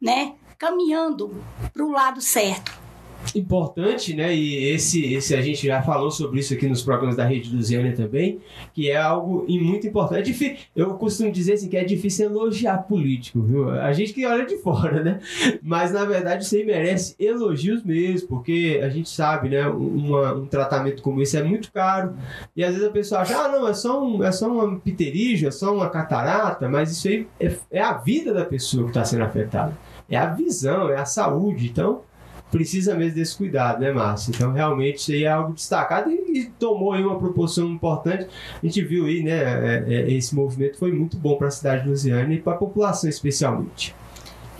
né? 0.00 0.34
caminhando 0.58 1.42
para 1.72 1.84
o 1.84 1.90
lado 1.90 2.20
certo. 2.20 2.87
Importante, 3.34 4.14
né? 4.14 4.34
E 4.34 4.70
esse, 4.70 5.12
esse 5.14 5.34
a 5.34 5.40
gente 5.40 5.66
já 5.66 5.82
falou 5.82 6.10
sobre 6.10 6.40
isso 6.40 6.54
aqui 6.54 6.66
nos 6.66 6.82
programas 6.82 7.16
da 7.16 7.24
Rede 7.24 7.54
Luziana 7.54 7.92
também, 7.92 8.40
que 8.72 8.90
é 8.90 8.96
algo 8.96 9.46
muito 9.48 9.86
importante. 9.86 10.58
Eu 10.74 10.94
costumo 10.94 11.30
dizer 11.30 11.54
assim 11.54 11.68
que 11.68 11.76
é 11.76 11.84
difícil 11.84 12.26
elogiar 12.26 12.78
político, 12.78 13.40
viu? 13.42 13.70
A 13.70 13.92
gente 13.92 14.12
que 14.12 14.24
olha 14.26 14.46
de 14.46 14.56
fora, 14.62 15.02
né? 15.02 15.20
Mas 15.62 15.92
na 15.92 16.04
verdade 16.04 16.46
aí 16.56 16.64
merece 16.64 17.14
elogios 17.18 17.82
mesmo, 17.82 18.28
porque 18.28 18.80
a 18.82 18.88
gente 18.88 19.08
sabe, 19.08 19.48
né? 19.48 19.66
Uma, 19.68 20.34
um 20.34 20.46
tratamento 20.46 21.02
como 21.02 21.22
esse 21.22 21.36
é 21.36 21.42
muito 21.42 21.72
caro. 21.72 22.14
E 22.56 22.64
às 22.64 22.72
vezes 22.72 22.88
a 22.88 22.92
pessoa 22.92 23.20
acha, 23.20 23.36
ah, 23.36 23.48
não, 23.48 23.68
é 23.68 23.74
só, 23.74 24.02
um, 24.02 24.22
é 24.22 24.32
só 24.32 24.50
uma 24.50 24.78
pterígio, 24.78 25.48
é 25.48 25.50
só 25.50 25.74
uma 25.74 25.88
catarata, 25.88 26.68
mas 26.68 26.90
isso 26.90 27.08
aí 27.08 27.26
é, 27.40 27.52
é 27.70 27.80
a 27.80 27.94
vida 27.94 28.32
da 28.32 28.44
pessoa 28.44 28.84
que 28.84 28.90
está 28.90 29.04
sendo 29.04 29.24
afetada 29.24 29.76
é 30.08 30.16
a 30.16 30.26
visão, 30.26 30.88
é 30.88 30.96
a 30.96 31.04
saúde. 31.04 31.68
Então, 31.68 32.02
precisa 32.50 32.94
mesmo 32.94 33.16
desse 33.16 33.36
cuidado, 33.36 33.80
né, 33.80 33.92
Márcio? 33.92 34.32
Então, 34.34 34.52
realmente, 34.52 34.96
isso 34.96 35.12
aí 35.12 35.24
é 35.24 35.28
algo 35.28 35.52
destacado 35.52 36.10
e, 36.10 36.40
e, 36.40 36.44
tomou 36.58 36.92
aí 36.92 37.02
uma 37.02 37.18
proporção 37.18 37.68
importante. 37.68 38.26
A 38.62 38.66
gente 38.66 38.82
viu 38.82 39.06
aí, 39.06 39.22
né, 39.22 39.38
é, 39.38 39.84
é, 39.86 40.12
esse 40.12 40.34
movimento 40.34 40.78
foi 40.78 40.92
muito 40.92 41.16
bom 41.16 41.36
para 41.36 41.48
a 41.48 41.50
cidade 41.50 41.82
de 41.84 41.88
Lusiana 41.88 42.32
e 42.32 42.38
para 42.38 42.54
a 42.54 42.56
população 42.56 43.08
especialmente. 43.08 43.94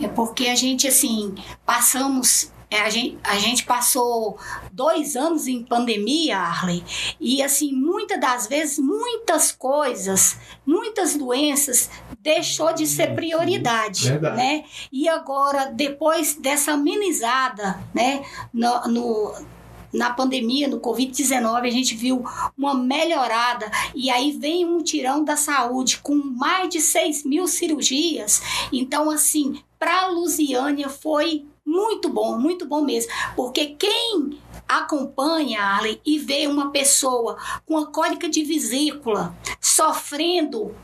É 0.01 0.07
porque 0.07 0.47
a 0.47 0.55
gente, 0.55 0.87
assim, 0.87 1.35
passamos 1.67 2.53
é, 2.71 2.81
a, 2.81 2.91
gente, 2.91 3.19
a 3.25 3.39
gente 3.39 3.65
passou 3.65 4.39
dois 4.73 5.17
anos 5.17 5.47
em 5.47 5.63
pandemia, 5.65 6.37
Arley, 6.37 6.85
e 7.19 7.43
assim, 7.43 7.73
muitas 7.73 8.21
das 8.21 8.47
vezes, 8.47 8.79
muitas 8.79 9.51
coisas, 9.53 10.37
muitas 10.67 11.17
doenças 11.17 11.89
deixou 12.21 12.75
de 12.75 12.87
ser 12.87 13.15
prioridade, 13.15 14.11
Verdade. 14.11 14.37
né? 14.37 14.65
E 14.93 15.09
agora, 15.09 15.67
depois 15.67 16.35
dessa 16.35 16.73
amenizada, 16.73 17.81
né, 17.95 18.23
no, 18.53 18.89
no 18.89 19.59
na 19.91 20.13
pandemia, 20.13 20.69
no 20.69 20.81
Covid-19, 20.81 21.67
a 21.67 21.71
gente 21.71 21.95
viu 21.95 22.23
uma 22.57 22.75
melhorada 22.75 23.71
e 23.95 24.11
aí 24.11 24.33
vem 24.33 24.67
um 24.67 24.83
tirão 24.83 25.25
da 25.25 25.35
saúde 25.35 25.99
com 26.03 26.15
mais 26.15 26.69
de 26.69 26.81
6 26.81 27.25
mil 27.25 27.47
cirurgias. 27.49 28.43
Então, 28.71 29.11
assim, 29.11 29.63
para 29.79 30.03
a 30.03 30.09
Lusiânia 30.09 30.91
foi 30.91 31.47
muito 31.69 32.09
bom, 32.09 32.39
muito 32.39 32.67
bom 32.67 32.81
mesmo. 32.81 33.13
Porque 33.37 33.77
quem 33.79 34.39
acompanha, 34.67 35.63
Arley, 35.63 36.01
e 36.05 36.19
vê 36.19 36.47
uma 36.47 36.71
pessoa 36.71 37.37
com 37.67 37.77
a 37.77 37.87
cólica 37.87 38.29
de 38.29 38.43
vesícula 38.43 39.35
sofrendo 39.61 40.75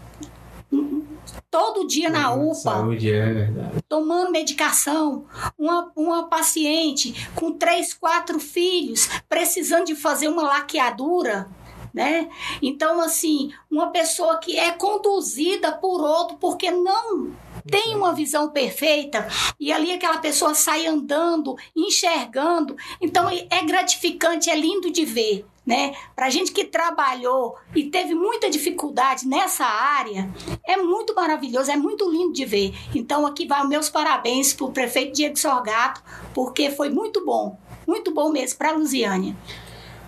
todo 1.50 1.86
dia 1.86 2.10
na 2.10 2.34
UPA, 2.34 2.54
saúde, 2.54 3.12
é 3.12 3.48
tomando 3.88 4.30
medicação, 4.30 5.24
uma, 5.56 5.90
uma 5.94 6.28
paciente 6.28 7.28
com 7.34 7.52
três, 7.52 7.94
quatro 7.94 8.40
filhos, 8.40 9.08
precisando 9.28 9.86
de 9.86 9.94
fazer 9.94 10.28
uma 10.28 10.42
laqueadura, 10.42 11.48
né? 11.94 12.28
Então, 12.60 13.00
assim, 13.00 13.52
uma 13.70 13.90
pessoa 13.90 14.38
que 14.38 14.58
é 14.58 14.72
conduzida 14.72 15.70
por 15.70 16.00
outro 16.00 16.36
porque 16.38 16.68
não 16.72 17.32
tem 17.70 17.94
uma 17.94 18.12
visão 18.12 18.50
perfeita 18.50 19.26
e 19.58 19.72
ali 19.72 19.92
aquela 19.92 20.18
pessoa 20.18 20.54
sai 20.54 20.86
andando, 20.86 21.56
enxergando. 21.74 22.76
Então 23.00 23.28
é 23.28 23.64
gratificante, 23.64 24.50
é 24.50 24.56
lindo 24.56 24.90
de 24.90 25.04
ver. 25.04 25.46
Né? 25.64 25.94
Para 26.14 26.28
gente 26.28 26.52
que 26.52 26.66
trabalhou 26.66 27.56
e 27.74 27.84
teve 27.84 28.14
muita 28.14 28.50
dificuldade 28.50 29.26
nessa 29.26 29.64
área, 29.64 30.30
é 30.62 30.76
muito 30.76 31.14
maravilhoso, 31.14 31.70
é 31.70 31.76
muito 31.76 32.10
lindo 32.10 32.34
de 32.34 32.44
ver. 32.44 32.74
Então 32.94 33.24
aqui 33.26 33.46
vai 33.46 33.66
meus 33.66 33.88
parabéns 33.88 34.52
para 34.52 34.66
o 34.66 34.72
prefeito 34.72 35.14
Diego 35.14 35.38
Sorgato, 35.38 36.02
porque 36.34 36.70
foi 36.70 36.90
muito 36.90 37.24
bom, 37.24 37.58
muito 37.86 38.10
bom 38.10 38.28
mesmo 38.28 38.58
para 38.58 38.70
a 38.70 38.72
Lusiânia. 38.72 39.34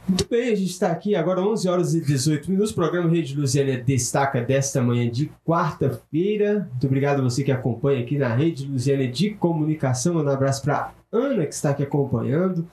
Muito 0.08 0.28
bem, 0.28 0.52
a 0.52 0.54
gente 0.54 0.70
está 0.70 0.92
aqui 0.92 1.16
agora 1.16 1.40
11 1.40 1.68
horas 1.68 1.94
e 1.94 2.00
18 2.00 2.48
minutos. 2.48 2.70
O 2.70 2.76
programa 2.76 3.10
Rede 3.10 3.36
Luziana 3.36 3.76
destaca 3.76 4.40
desta 4.40 4.80
manhã 4.80 5.10
de 5.10 5.28
quarta-feira. 5.44 6.68
Muito 6.70 6.86
obrigado 6.86 7.18
a 7.18 7.24
você 7.24 7.42
que 7.42 7.50
acompanha 7.50 8.04
aqui 8.04 8.16
na 8.16 8.32
Rede 8.32 8.68
Luziana 8.68 9.08
de 9.08 9.30
Comunicação. 9.30 10.14
Um 10.14 10.28
abraço 10.28 10.62
para 10.62 10.92
Ana, 11.10 11.44
que 11.44 11.52
está 11.52 11.70
aqui 11.70 11.82
acompanhando, 11.82 12.68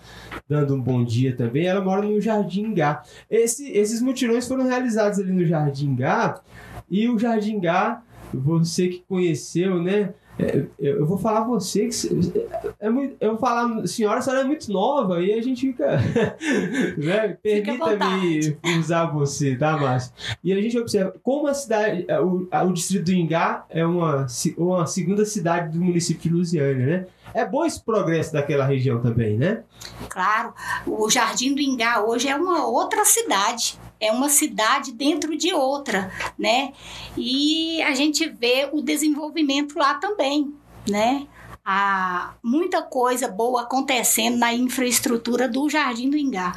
dando 0.48 0.76
um 0.76 0.80
bom 0.80 1.04
dia 1.04 1.36
também. 1.36 1.66
Ela 1.66 1.82
mora 1.82 2.04
no 2.04 2.22
Jardim 2.22 2.72
Gá. 2.72 3.02
Esse, 3.28 3.68
esses 3.72 4.00
mutirões 4.00 4.48
foram 4.48 4.68
realizados 4.68 5.18
ali 5.18 5.32
no 5.32 5.44
Jardim 5.44 5.96
Gá. 5.96 6.40
E 6.88 7.10
o 7.10 7.18
Jardim 7.18 7.60
Gá, 7.60 8.04
você 8.32 8.90
que 8.90 9.04
conheceu, 9.10 9.82
né? 9.82 10.14
É, 10.38 10.66
eu 10.80 11.06
vou 11.06 11.18
falar 11.18 11.42
você 11.42 11.88
que 11.88 12.48
é 12.80 12.90
muito, 12.90 13.16
eu 13.22 13.32
vou 13.32 13.40
falar 13.40 13.86
senhora, 13.86 14.18
a 14.18 14.22
senhora 14.22 14.42
é 14.42 14.46
muito 14.46 14.72
nova 14.72 15.22
e 15.22 15.32
a 15.32 15.42
gente 15.42 15.68
fica 15.68 15.86
né? 16.98 17.38
permita-me 17.42 18.58
usar 18.80 19.06
você, 19.06 19.56
tá, 19.56 19.78
Márcio? 19.78 20.12
E 20.44 20.52
a 20.52 20.60
gente 20.60 20.78
observa 20.78 21.14
como 21.22 21.48
a 21.48 21.54
cidade, 21.54 22.08
o, 22.24 22.48
o 22.52 22.74
distrito 22.74 23.06
do 23.06 23.14
Ingá 23.14 23.66
é 23.70 23.86
uma, 23.86 24.26
uma 24.58 24.88
segunda 24.88 25.24
cidade 25.24 25.78
do 25.78 25.84
município 25.84 26.24
de 26.24 26.36
Lusiânia, 26.36 26.86
né? 26.86 27.08
É 27.34 27.46
bom 27.46 27.66
esse 27.66 27.84
progresso 27.84 28.34
daquela 28.34 28.66
região 28.66 29.02
também, 29.02 29.38
né? 29.38 29.64
Claro, 30.10 30.54
o 30.86 31.10
Jardim 31.10 31.54
do 31.54 31.62
Ingá 31.62 32.04
hoje 32.04 32.28
é 32.28 32.36
uma 32.36 32.66
outra 32.66 33.06
cidade 33.06 33.78
é 34.00 34.12
uma 34.12 34.30
cidade 34.30 34.92
dentro 34.92 35.38
de 35.38 35.54
outra, 35.54 36.12
né? 36.38 36.74
E 37.18 37.82
a 37.84 37.94
gente 37.94 38.28
vê 38.28 38.70
o 38.72 38.82
desenvolvimento 38.82 39.78
lá 39.78 39.96
também, 39.96 40.54
né? 40.90 41.28
Há 41.66 42.34
muita 42.44 42.82
coisa 42.82 43.28
boa 43.28 43.62
acontecendo 43.62 44.38
na 44.38 44.54
infraestrutura 44.54 45.48
do 45.48 45.70
Jardim 45.70 46.10
do 46.10 46.18
Ingá. 46.18 46.54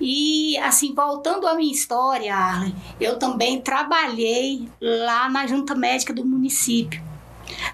E 0.00 0.56
assim, 0.58 0.94
voltando 0.94 1.46
à 1.46 1.54
minha 1.54 1.72
história, 1.72 2.34
Arlen, 2.34 2.74
eu 2.98 3.18
também 3.18 3.60
trabalhei 3.60 4.68
lá 4.80 5.28
na 5.28 5.46
junta 5.46 5.74
médica 5.74 6.12
do 6.12 6.24
município. 6.24 7.02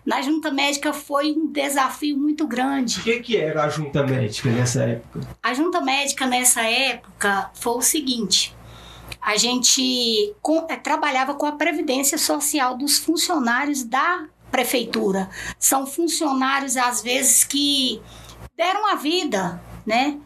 Na 0.05 0.23
junta 0.23 0.51
médica 0.51 0.93
foi 0.93 1.33
um 1.33 1.47
desafio 1.47 2.17
muito 2.17 2.47
grande. 2.47 3.01
O 3.01 3.03
que, 3.05 3.21
que 3.21 3.37
era 3.37 3.65
a 3.65 3.69
junta 3.69 4.03
médica 4.03 4.51
nessa 4.51 4.83
época? 4.83 5.21
A 5.43 5.55
junta 5.55 5.81
médica 5.81 6.27
nessa 6.27 6.63
época 6.63 7.51
foi 7.55 7.75
o 7.75 7.83
seguinte: 7.83 8.56
a 9.27 9.37
gente 9.37 10.37
com, 10.41 10.67
é, 10.69 10.77
trabalhava 10.77 11.35
com 11.35 11.47
a 11.47 11.53
previdência 11.53 12.17
social 12.17 12.77
dos 12.77 12.97
funcionários 12.97 13.83
da 13.83 14.29
prefeitura. 14.53 15.29
São 15.59 15.85
funcionários, 15.85 16.77
às 16.77 17.03
vezes, 17.03 17.43
que 17.43 18.01
deram 18.57 18.87
a 18.87 18.95
vida, 18.95 19.61
né? 19.85 20.21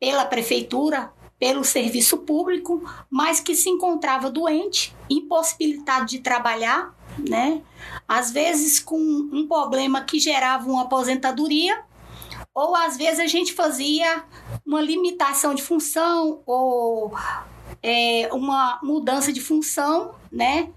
Pela 0.00 0.24
prefeitura, 0.24 1.12
pelo 1.38 1.62
serviço 1.62 2.18
público, 2.18 2.82
mas 3.08 3.38
que 3.38 3.54
se 3.54 3.70
encontrava 3.70 4.28
doente, 4.28 4.92
impossibilitado 5.08 6.06
de 6.06 6.18
trabalhar, 6.18 6.92
né? 7.16 7.62
Às 8.08 8.32
vezes 8.32 8.80
com 8.80 8.98
um 8.98 9.46
problema 9.46 10.00
que 10.00 10.18
gerava 10.18 10.68
uma 10.68 10.82
aposentadoria, 10.82 11.84
ou 12.52 12.74
às 12.74 12.96
vezes 12.96 13.20
a 13.20 13.28
gente 13.28 13.52
fazia 13.52 14.24
uma 14.66 14.82
limitação 14.82 15.54
de 15.54 15.62
função 15.62 16.42
ou 16.44 17.14
é, 17.82 18.28
uma 18.32 18.78
mudança 18.82 19.32
de 19.32 19.40
função, 19.40 20.14
né? 20.30 20.68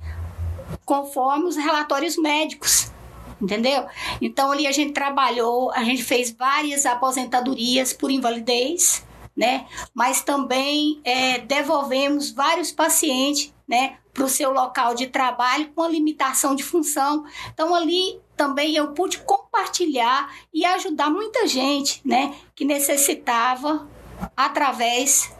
Conforme 0.83 1.45
os 1.45 1.55
relatórios 1.55 2.17
médicos, 2.17 2.91
entendeu? 3.39 3.85
Então 4.19 4.51
ali 4.51 4.65
a 4.65 4.71
gente 4.71 4.93
trabalhou, 4.93 5.71
a 5.71 5.83
gente 5.83 6.03
fez 6.03 6.31
várias 6.31 6.85
aposentadorias 6.85 7.93
por 7.93 8.09
invalidez, 8.09 9.05
né? 9.35 9.67
Mas 9.93 10.21
também 10.21 10.99
é, 11.03 11.39
devolvemos 11.39 12.31
vários 12.31 12.71
pacientes, 12.71 13.53
né? 13.67 13.97
Para 14.13 14.23
o 14.23 14.29
seu 14.29 14.51
local 14.51 14.95
de 14.95 15.07
trabalho 15.07 15.69
com 15.75 15.83
a 15.83 15.89
limitação 15.89 16.55
de 16.55 16.63
função. 16.63 17.25
Então 17.53 17.75
ali 17.75 18.19
também 18.35 18.75
eu 18.75 18.93
pude 18.93 19.19
compartilhar 19.19 20.33
e 20.53 20.65
ajudar 20.65 21.09
muita 21.09 21.45
gente, 21.47 22.01
né? 22.03 22.33
Que 22.55 22.65
necessitava 22.65 23.87
através 24.35 25.35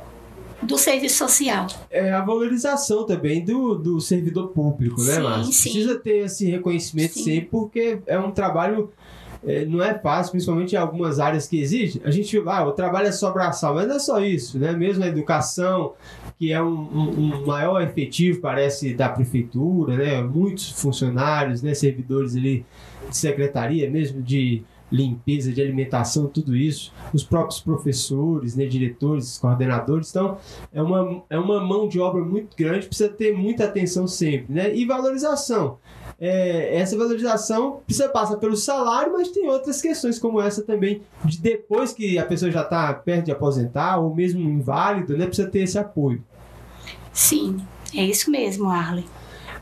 do 0.66 0.78
serviço 0.78 1.18
social. 1.18 1.68
É 1.90 2.12
a 2.12 2.22
valorização 2.22 3.06
também 3.06 3.44
do, 3.44 3.76
do 3.76 4.00
servidor 4.00 4.50
público, 4.50 5.02
né, 5.02 5.20
Márcio? 5.20 5.46
Precisa 5.46 6.00
ter 6.00 6.26
esse 6.26 6.50
reconhecimento 6.50 7.14
sim. 7.14 7.24
sempre, 7.24 7.50
porque 7.50 8.00
é 8.06 8.18
um 8.18 8.32
trabalho. 8.32 8.92
É, 9.48 9.64
não 9.64 9.84
é 9.84 9.94
fácil, 9.94 10.32
principalmente 10.32 10.74
em 10.74 10.78
algumas 10.78 11.20
áreas 11.20 11.48
que 11.48 11.60
exigem. 11.60 12.02
A 12.04 12.10
gente, 12.10 12.42
ah, 12.48 12.66
o 12.66 12.72
trabalho 12.72 13.08
é 13.08 13.12
só 13.12 13.32
braçal, 13.32 13.76
mas 13.76 13.88
não 13.88 13.96
é 13.96 14.00
só 14.00 14.20
isso, 14.20 14.58
né? 14.58 14.72
Mesmo 14.72 15.04
a 15.04 15.08
educação, 15.08 15.94
que 16.40 16.52
é 16.52 16.60
um, 16.60 16.68
um, 16.68 17.10
um, 17.20 17.46
maior 17.46 17.80
efetivo, 17.82 18.42
parece, 18.42 18.96
da 18.96 19.08
prefeitura, 19.08 19.98
né? 19.98 20.22
Muitos 20.24 20.72
funcionários, 20.72 21.62
né? 21.62 21.76
Servidores 21.76 22.36
ali 22.36 22.66
de 23.08 23.16
secretaria, 23.16 23.88
mesmo 23.88 24.20
de 24.20 24.64
limpeza, 24.92 25.52
de 25.52 25.62
alimentação, 25.62 26.28
tudo 26.28 26.56
isso, 26.56 26.94
os 27.14 27.24
próprios 27.24 27.60
professores, 27.60 28.56
né, 28.56 28.66
diretores, 28.66 29.38
coordenadores. 29.38 30.10
Então, 30.10 30.38
é 30.72 30.82
uma, 30.82 31.24
é 31.30 31.38
uma 31.38 31.60
mão 31.60 31.88
de 31.88 32.00
obra 32.00 32.24
muito 32.24 32.56
grande, 32.56 32.88
precisa 32.88 33.10
ter 33.10 33.36
muita 33.36 33.66
atenção 33.66 34.08
sempre, 34.08 34.54
né? 34.54 34.76
E 34.76 34.86
valorização. 34.86 35.78
É, 36.20 36.78
essa 36.78 36.98
valorização 36.98 37.82
precisa 37.86 38.08
passar 38.08 38.38
pelo 38.38 38.56
salário, 38.56 39.14
mas 39.14 39.30
tem 39.30 39.48
outras 39.50 39.82
questões 39.82 40.18
como 40.18 40.40
essa 40.40 40.62
também, 40.62 41.02
de 41.26 41.42
depois 41.42 41.92
que 41.92 42.18
a 42.18 42.26
pessoa 42.26 42.52
já 42.52 42.62
está 42.62 42.94
perto 42.94 43.26
de 43.26 43.32
aposentar, 43.32 43.98
ou 43.98 44.14
mesmo 44.14 44.40
inválido, 44.40 45.18
né, 45.18 45.26
precisa 45.26 45.50
ter 45.50 45.60
esse 45.60 45.78
apoio. 45.78 46.24
Sim, 47.12 47.58
é 47.94 48.06
isso 48.06 48.30
mesmo, 48.30 48.70
Arlen. 48.70 49.06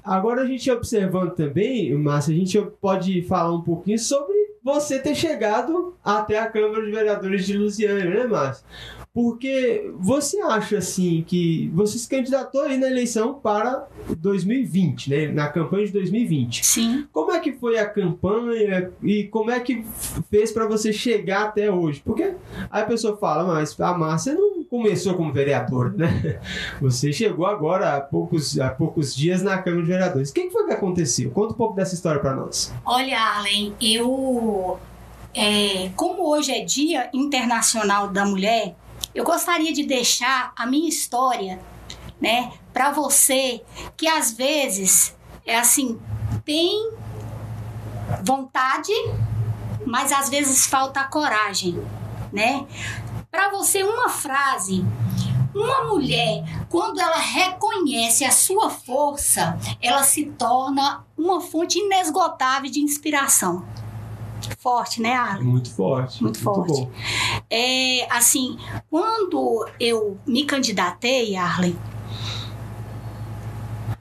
Agora 0.04 0.42
a 0.42 0.46
gente 0.46 0.70
observando 0.70 1.32
também, 1.32 1.94
Márcia, 1.96 2.34
a 2.34 2.38
gente 2.38 2.60
pode 2.82 3.22
falar 3.22 3.56
um 3.56 3.62
pouquinho 3.62 3.98
sobre 3.98 4.34
você 4.64 5.00
ter 5.00 5.14
chegado 5.16 5.96
até 6.04 6.40
a 6.40 6.50
Câmara 6.50 6.86
de 6.86 6.92
Vereadores 6.92 7.46
de 7.46 7.58
Lusiânia, 7.58 8.06
né, 8.06 8.26
Márcio? 8.26 8.66
Porque 9.14 9.92
você 10.00 10.42
acha 10.42 10.80
assim 10.80 11.24
que 11.28 11.70
você 11.72 12.00
se 12.00 12.10
candidatou 12.10 12.64
aí 12.64 12.80
na 12.80 12.88
eleição 12.88 13.36
para 13.36 13.88
2020, 14.18 15.10
né? 15.10 15.28
Na 15.28 15.50
campanha 15.50 15.86
de 15.86 15.92
2020. 15.92 16.66
Sim. 16.66 17.08
Como 17.12 17.32
é 17.32 17.40
que 17.40 17.54
foi 17.54 17.78
a 17.78 17.88
campanha 17.88 18.92
e 19.04 19.26
como 19.26 19.52
é 19.52 19.60
que 19.60 19.86
fez 20.32 20.52
para 20.52 20.66
você 20.66 20.92
chegar 20.92 21.44
até 21.44 21.72
hoje? 21.72 22.02
Porque 22.04 22.24
aí 22.72 22.82
a 22.82 22.86
pessoa 22.86 23.16
fala, 23.16 23.44
mas 23.44 23.80
a 23.80 23.96
Márcia 23.96 24.34
não 24.34 24.53
começou 24.74 25.14
como 25.14 25.32
vereador, 25.32 25.94
né? 25.96 26.40
Você 26.82 27.14
chegou 27.14 27.46
agora 27.46 27.96
há 27.96 28.02
poucos, 28.02 28.60
há 28.60 28.72
poucos 28.72 29.16
dias 29.16 29.44
na 29.44 29.62
Câmara 29.62 29.84
de 29.84 29.88
Vereadores. 29.88 30.32
O 30.32 30.34
que 30.34 30.50
foi 30.50 30.66
que 30.66 30.74
aconteceu? 30.74 31.30
Conta 31.30 31.54
um 31.54 31.56
pouco 31.56 31.76
dessa 31.76 31.94
história 31.94 32.20
para 32.20 32.34
nós. 32.36 32.74
Olha, 32.84 33.20
Allen, 33.38 33.76
eu 33.80 34.80
é, 35.32 35.92
como 35.96 36.28
hoje 36.28 36.52
é 36.52 36.66
Dia 36.66 37.08
Internacional 37.14 38.08
da 38.08 38.26
Mulher, 38.26 38.76
eu 39.14 39.24
gostaria 39.24 39.72
de 39.72 39.86
deixar 39.86 40.52
a 40.56 40.66
minha 40.66 40.90
história, 40.90 41.60
né, 42.20 42.54
para 42.74 42.92
você 42.92 43.62
que 43.96 44.08
às 44.08 44.34
vezes 44.34 45.16
é 45.46 45.56
assim, 45.56 46.00
tem 46.44 46.90
vontade, 48.24 48.92
mas 49.86 50.12
às 50.12 50.30
vezes 50.30 50.66
falta 50.66 51.04
coragem, 51.04 51.80
né? 52.32 52.66
Para 53.34 53.50
você 53.50 53.82
uma 53.82 54.10
frase 54.10 54.86
uma 55.56 55.86
mulher, 55.86 56.44
quando 56.70 57.00
ela 57.00 57.18
reconhece 57.18 58.24
a 58.24 58.32
sua 58.32 58.70
força, 58.70 59.58
ela 59.82 60.04
se 60.04 60.26
torna 60.38 61.04
uma 61.18 61.42
fonte 61.42 61.80
inesgotável 61.80 62.70
de 62.70 62.80
inspiração 62.80 63.66
forte, 64.60 65.02
né, 65.02 65.14
Arlen? 65.14 65.48
Muito 65.48 65.72
forte. 65.72 66.22
Muito, 66.22 66.44
muito 66.44 66.68
forte. 66.68 66.90
É, 67.50 68.08
assim, 68.16 68.58
quando 68.90 69.68
eu 69.80 70.18
me 70.28 70.46
candidatei, 70.46 71.36
Arlen, 71.36 71.76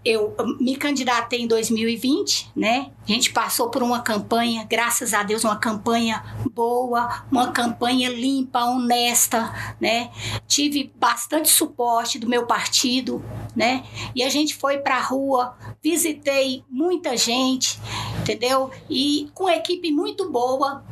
eu 0.04 0.34
me 0.60 0.76
candidatei 0.76 1.42
em 1.42 1.46
2020, 1.46 2.50
né? 2.56 2.90
A 3.08 3.12
gente 3.12 3.32
passou 3.32 3.70
por 3.70 3.82
uma 3.82 4.00
campanha, 4.00 4.66
graças 4.68 5.14
a 5.14 5.22
Deus, 5.22 5.44
uma 5.44 5.56
campanha 5.56 6.22
boa, 6.54 7.24
uma 7.30 7.52
campanha 7.52 8.08
limpa, 8.08 8.64
honesta, 8.64 9.52
né? 9.80 10.10
Tive 10.46 10.92
bastante 10.96 11.48
suporte 11.48 12.18
do 12.18 12.28
meu 12.28 12.46
partido, 12.46 13.24
né? 13.54 13.84
E 14.14 14.22
a 14.22 14.28
gente 14.28 14.54
foi 14.54 14.78
para 14.78 14.96
a 14.96 15.02
rua, 15.02 15.56
visitei 15.82 16.64
muita 16.70 17.16
gente, 17.16 17.80
entendeu? 18.20 18.70
E 18.88 19.30
com 19.34 19.48
equipe 19.48 19.90
muito 19.90 20.30
boa. 20.30 20.84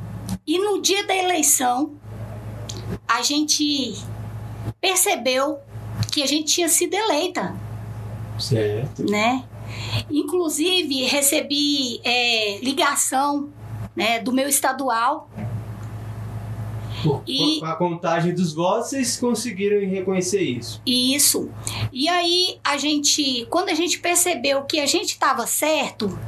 E 0.47 0.59
no 0.59 0.81
dia 0.81 1.07
da 1.07 1.15
eleição, 1.15 1.95
a 3.07 3.23
gente 3.23 3.95
percebeu 4.81 5.59
que 6.13 6.23
a 6.23 6.27
gente 6.27 6.53
tinha 6.53 6.69
sido 6.69 6.95
eleita 6.95 7.57
Certo. 8.41 9.09
Né? 9.09 9.45
Inclusive, 10.11 11.05
recebi 11.05 12.01
é, 12.03 12.59
ligação 12.59 13.51
né, 13.95 14.19
do 14.19 14.33
meu 14.33 14.49
estadual 14.49 15.29
Por, 17.03 17.23
e, 17.27 17.61
com 17.61 17.67
a 17.67 17.77
contagem 17.77 18.35
dos 18.35 18.53
votos, 18.53 18.91
vocês 18.91 19.17
conseguiram 19.17 19.81
reconhecer 19.89 20.43
isso? 20.43 20.83
Isso. 20.87 21.51
E 21.93 22.09
aí, 22.09 22.59
a 22.63 22.77
gente, 22.77 23.47
quando 23.51 23.71
a 23.71 23.75
gente 23.75 23.99
percebeu 23.99 24.63
que 24.63 24.81
a 24.81 24.87
gente 24.87 25.11
estava 25.11 25.47
certo, 25.47 26.19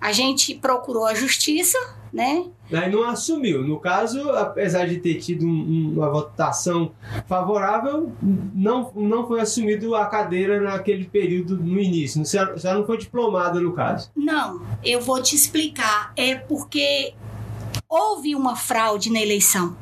a 0.00 0.12
gente 0.12 0.54
procurou 0.54 1.06
a 1.06 1.14
justiça, 1.14 1.78
né? 2.12 2.44
Aí 2.72 2.90
não 2.90 3.04
assumiu. 3.04 3.62
No 3.62 3.78
caso, 3.80 4.30
apesar 4.30 4.86
de 4.86 4.98
ter 4.98 5.14
tido 5.14 5.46
um, 5.46 5.94
uma 5.94 6.10
votação 6.10 6.92
favorável, 7.26 8.12
não, 8.22 8.92
não 8.94 9.26
foi 9.26 9.40
assumido 9.40 9.94
a 9.94 10.06
cadeira 10.06 10.60
naquele 10.60 11.04
período 11.04 11.56
no 11.56 11.80
início. 11.80 12.24
Você 12.24 12.38
já 12.56 12.74
não 12.74 12.84
foi 12.84 12.98
diplomada 12.98 13.60
no 13.60 13.72
caso? 13.72 14.10
Não, 14.14 14.62
eu 14.84 15.00
vou 15.00 15.22
te 15.22 15.34
explicar. 15.34 16.12
É 16.16 16.34
porque 16.34 17.14
houve 17.88 18.34
uma 18.34 18.56
fraude 18.56 19.10
na 19.10 19.20
eleição. 19.20 19.76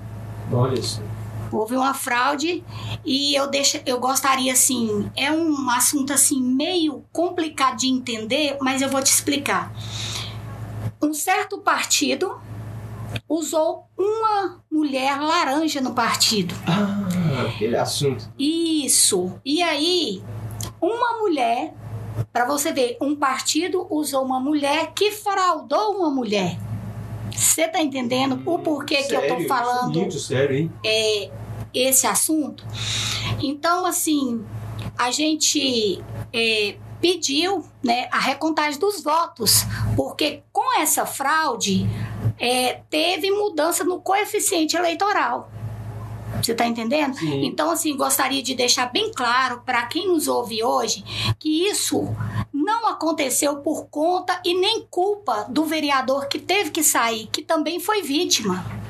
Olha 0.53 0.79
isso. 0.79 1.03
Houve 1.51 1.77
uma 1.77 1.93
fraude 1.93 2.65
e 3.05 3.35
eu 3.35 3.49
deixo, 3.51 3.79
eu 3.85 4.01
gostaria 4.01 4.53
assim, 4.53 5.11
é 5.15 5.31
um 5.31 5.69
assunto 5.71 6.13
assim 6.13 6.43
meio 6.43 7.05
complicado 7.13 7.77
de 7.77 7.89
entender, 7.89 8.57
mas 8.61 8.81
eu 8.81 8.89
vou 8.89 9.03
te 9.03 9.13
explicar. 9.13 9.73
Um 11.01 11.13
certo 11.13 11.59
partido 11.59 12.41
usou 13.29 13.87
uma 13.99 14.63
mulher 14.71 15.21
laranja 15.21 15.81
no 15.81 15.93
partido. 15.93 16.55
Ah, 16.67 17.49
aquele 17.49 17.77
assunto. 17.77 18.33
Isso. 18.39 19.39
E 19.45 19.63
aí, 19.63 20.23
uma 20.81 21.19
mulher, 21.19 21.75
para 22.33 22.47
você 22.47 22.73
ver, 22.73 22.97
um 23.01 23.15
partido 23.15 23.87
usou 23.91 24.25
uma 24.25 24.41
mulher 24.41 24.93
que 24.95 25.11
fraudou 25.11 25.97
uma 25.99 26.11
mulher. 26.11 26.59
Você 27.35 27.69
tá 27.69 27.81
entendendo 27.81 28.41
o 28.45 28.59
porquê 28.59 29.03
sério? 29.03 29.21
que 29.21 29.33
eu 29.33 29.37
tô 29.37 29.49
falando? 29.49 29.99
Muito 29.99 30.19
sério, 30.19 30.57
hein? 30.57 30.73
É, 30.85 31.31
esse 31.75 32.07
assunto. 32.07 32.65
Então, 33.43 33.87
assim, 33.87 34.45
a 34.97 35.11
gente 35.11 36.03
é, 36.33 36.77
pediu 37.01 37.65
né, 37.83 38.09
a 38.13 38.19
recontagem 38.19 38.79
dos 38.79 39.03
votos, 39.03 39.65
porque 39.97 40.43
com 40.53 40.81
essa 40.81 41.05
fraude 41.05 41.87
é, 42.39 42.81
teve 42.89 43.31
mudança 43.31 43.83
no 43.85 44.01
coeficiente 44.01 44.77
eleitoral. 44.77 45.51
Você 46.41 46.53
está 46.53 46.67
entendendo? 46.67 47.15
Sim. 47.15 47.45
Então, 47.47 47.71
assim, 47.71 47.97
gostaria 47.97 48.43
de 48.43 48.55
deixar 48.55 48.87
bem 48.93 49.13
claro 49.13 49.63
para 49.65 49.87
quem 49.87 50.09
nos 50.09 50.29
ouve 50.29 50.63
hoje 50.63 51.05
que 51.39 51.67
isso 51.69 52.15
não 52.53 52.89
aconteceu 52.89 53.57
por 53.57 53.87
conta 53.87 54.41
e 54.45 54.55
nem 54.55 54.87
culpa 54.91 55.47
do 55.49 55.65
vereador 55.65 56.27
que 56.27 56.39
teve 56.39 56.71
que 56.71 56.83
sair, 56.83 57.29
que 57.31 57.43
também 57.43 57.81
foi 57.81 58.03
vítima. 58.03 58.82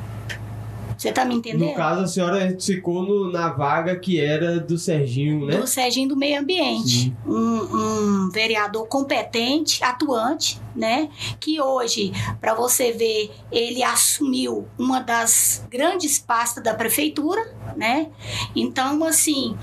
Você 1.02 1.10
tá 1.10 1.24
me 1.24 1.34
entendendo? 1.34 1.70
No 1.70 1.74
caso, 1.74 2.02
a 2.02 2.06
senhora 2.06 2.56
ficou 2.60 3.02
no, 3.02 3.32
na 3.32 3.48
vaga 3.48 3.98
que 3.98 4.20
era 4.20 4.60
do 4.60 4.78
Serginho, 4.78 5.44
né? 5.44 5.56
Do 5.56 5.66
Serginho 5.66 6.10
do 6.10 6.16
Meio 6.16 6.40
Ambiente. 6.40 7.12
Um, 7.26 7.32
um, 7.34 8.30
vereador 8.30 8.86
competente, 8.86 9.82
atuante, 9.82 10.60
né? 10.76 11.10
Que 11.40 11.60
hoje, 11.60 12.12
para 12.40 12.54
você 12.54 12.92
ver, 12.92 13.32
ele 13.50 13.82
assumiu 13.82 14.68
uma 14.78 15.00
das 15.00 15.66
grandes 15.68 16.20
pastas 16.20 16.62
da 16.62 16.72
prefeitura, 16.72 17.52
né? 17.76 18.06
Então, 18.54 19.02
assim, 19.02 19.58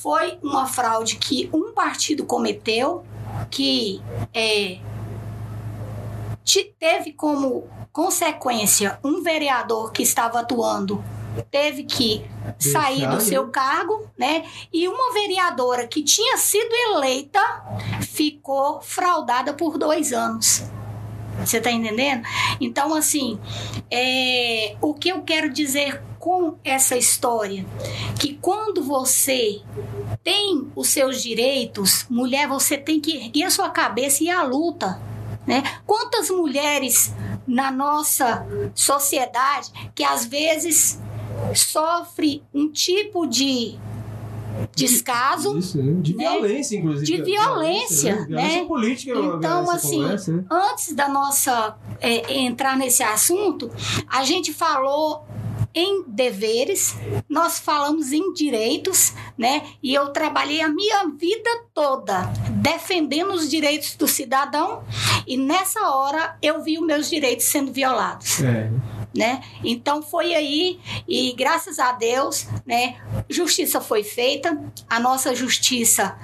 foi 0.00 0.36
uma 0.42 0.66
fraude 0.66 1.16
que 1.16 1.48
um 1.50 1.72
partido 1.72 2.26
cometeu, 2.26 3.02
que 3.50 4.02
é, 4.34 4.80
teve 6.84 7.14
como 7.14 7.64
consequência, 7.94 8.98
um 9.04 9.22
vereador 9.22 9.92
que 9.92 10.02
estava 10.02 10.40
atuando 10.40 11.02
teve 11.48 11.84
que 11.84 12.26
sair 12.58 13.08
do 13.08 13.20
seu 13.20 13.48
cargo, 13.48 14.10
né? 14.18 14.44
E 14.72 14.88
uma 14.88 15.12
vereadora 15.12 15.86
que 15.86 16.02
tinha 16.02 16.36
sido 16.36 16.72
eleita 16.72 17.40
ficou 18.02 18.80
fraudada 18.82 19.54
por 19.54 19.78
dois 19.78 20.12
anos. 20.12 20.64
Você 21.38 21.60
tá 21.60 21.70
entendendo? 21.70 22.24
Então, 22.60 22.94
assim, 22.94 23.38
é, 23.88 24.76
o 24.80 24.92
que 24.92 25.10
eu 25.10 25.22
quero 25.22 25.52
dizer 25.52 26.02
com 26.18 26.56
essa 26.64 26.96
história? 26.96 27.64
Que 28.18 28.34
quando 28.34 28.82
você 28.82 29.60
tem 30.24 30.68
os 30.74 30.88
seus 30.88 31.22
direitos, 31.22 32.06
mulher, 32.10 32.48
você 32.48 32.76
tem 32.76 33.00
que 33.00 33.16
erguer 33.16 33.44
a 33.44 33.50
sua 33.50 33.70
cabeça 33.70 34.24
e 34.24 34.26
ir 34.26 34.30
à 34.30 34.42
luta. 34.42 35.00
Né? 35.46 35.62
Quantas 35.84 36.30
mulheres 36.30 37.12
na 37.46 37.70
nossa 37.70 38.46
sociedade 38.74 39.70
que 39.94 40.02
às 40.02 40.24
vezes 40.24 41.00
sofre 41.54 42.42
um 42.52 42.70
tipo 42.70 43.26
de 43.26 43.78
descaso, 44.74 45.58
Isso, 45.58 45.82
né? 45.82 46.00
de 46.00 46.16
né? 46.16 46.30
violência, 46.30 46.76
inclusive. 46.76 47.06
De 47.06 47.22
violência, 47.22 48.14
violência 48.14 48.14
né? 48.14 48.26
Violência 48.26 48.64
política 48.66 49.18
Então, 49.18 49.70
assim, 49.70 50.02
conversa, 50.02 50.32
né? 50.32 50.44
antes 50.50 50.94
da 50.94 51.08
nossa 51.08 51.76
é, 52.00 52.38
entrar 52.38 52.76
nesse 52.76 53.02
assunto, 53.02 53.70
a 54.08 54.24
gente 54.24 54.52
falou 54.52 55.24
em 55.74 56.04
deveres, 56.06 56.96
nós 57.28 57.58
falamos 57.58 58.12
em 58.12 58.32
direitos, 58.32 59.12
né? 59.36 59.66
E 59.82 59.92
eu 59.92 60.10
trabalhei 60.10 60.60
a 60.60 60.68
minha 60.68 61.08
vida 61.08 61.50
toda 61.74 62.22
defendendo 62.62 63.32
os 63.32 63.50
direitos 63.50 63.96
do 63.96 64.06
cidadão 64.06 64.84
e 65.26 65.36
nessa 65.36 65.80
hora 65.90 66.38
eu 66.40 66.62
vi 66.62 66.78
os 66.78 66.86
meus 66.86 67.10
direitos 67.10 67.46
sendo 67.46 67.72
violados. 67.72 68.42
É. 68.42 68.70
Né? 69.16 69.42
Então 69.62 70.02
foi 70.02 70.34
aí 70.34 70.80
e 71.06 71.32
graças 71.34 71.78
a 71.78 71.92
Deus, 71.92 72.48
né, 72.66 72.96
justiça 73.28 73.80
foi 73.80 74.02
feita. 74.02 74.58
A 74.88 74.98
nossa 74.98 75.34
justiça 75.36 76.18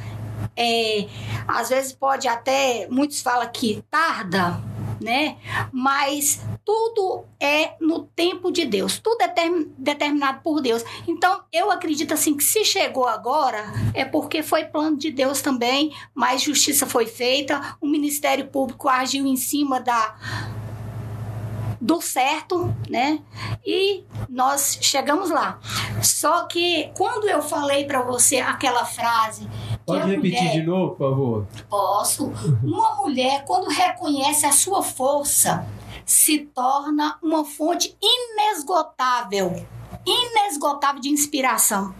é, 0.56 1.06
às 1.46 1.68
vezes 1.68 1.92
pode 1.92 2.26
até 2.26 2.88
muitos 2.90 3.20
falam 3.20 3.48
que 3.52 3.82
tarda, 3.90 4.60
né? 5.00 5.36
Mas 5.72 6.42
tudo 6.64 7.24
é 7.40 7.74
no 7.80 8.04
tempo 8.04 8.50
de 8.50 8.64
Deus, 8.64 8.98
tudo 8.98 9.22
é 9.22 9.34
determinado 9.78 10.40
por 10.42 10.60
Deus. 10.60 10.84
Então, 11.08 11.42
eu 11.52 11.70
acredito 11.70 12.12
assim 12.14 12.36
que 12.36 12.44
se 12.44 12.64
chegou 12.64 13.06
agora 13.06 13.64
é 13.94 14.04
porque 14.04 14.42
foi 14.42 14.64
plano 14.64 14.96
de 14.96 15.10
Deus 15.10 15.40
também, 15.40 15.94
mas 16.14 16.42
justiça 16.42 16.86
foi 16.86 17.06
feita, 17.06 17.76
o 17.80 17.86
Ministério 17.86 18.46
Público 18.46 18.88
agiu 18.88 19.26
em 19.26 19.36
cima 19.36 19.80
da 19.80 20.59
do 21.80 22.00
certo, 22.00 22.74
né? 22.88 23.20
E 23.64 24.04
nós 24.28 24.78
chegamos 24.80 25.30
lá. 25.30 25.58
Só 26.02 26.44
que 26.44 26.90
quando 26.96 27.28
eu 27.28 27.40
falei 27.40 27.84
para 27.84 28.02
você 28.02 28.38
aquela 28.38 28.84
frase 28.84 29.48
Pode 29.86 30.08
repetir 30.08 30.38
mulher, 30.38 30.52
de 30.52 30.62
novo, 30.62 30.94
por 30.94 31.10
favor? 31.10 31.46
Posso. 31.68 32.32
Uma 32.62 32.96
mulher, 32.96 33.44
quando 33.44 33.68
reconhece 33.68 34.46
a 34.46 34.52
sua 34.52 34.82
força, 34.82 35.66
se 36.04 36.38
torna 36.38 37.18
uma 37.22 37.44
fonte 37.44 37.96
inesgotável 38.00 39.66
inesgotável 40.10 41.00
de 41.00 41.08
inspiração. 41.08 41.94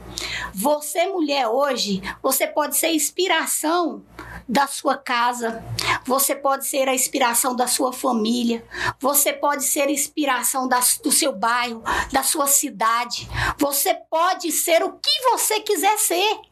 Você, 0.53 1.07
mulher, 1.07 1.47
hoje, 1.47 2.03
você 2.23 2.47
pode 2.47 2.77
ser 2.77 2.93
inspiração 2.93 4.03
da 4.49 4.67
sua 4.67 4.97
casa, 4.97 5.65
você 6.05 6.35
pode 6.35 6.67
ser 6.67 6.89
a 6.89 6.95
inspiração 6.95 7.55
da 7.55 7.69
sua 7.69 7.93
família, 7.93 8.67
você 8.99 9.33
pode 9.33 9.65
ser 9.65 9.83
a 9.83 9.93
inspiração 9.93 10.69
do 10.69 11.13
seu 11.13 11.33
bairro, 11.33 11.83
da 12.11 12.23
sua 12.23 12.47
cidade, 12.47 13.29
você 13.59 13.95
pode 13.95 14.51
ser 14.51 14.83
o 14.83 14.93
que 14.93 15.23
você 15.31 15.61
quiser 15.61 15.97
ser. 15.99 16.50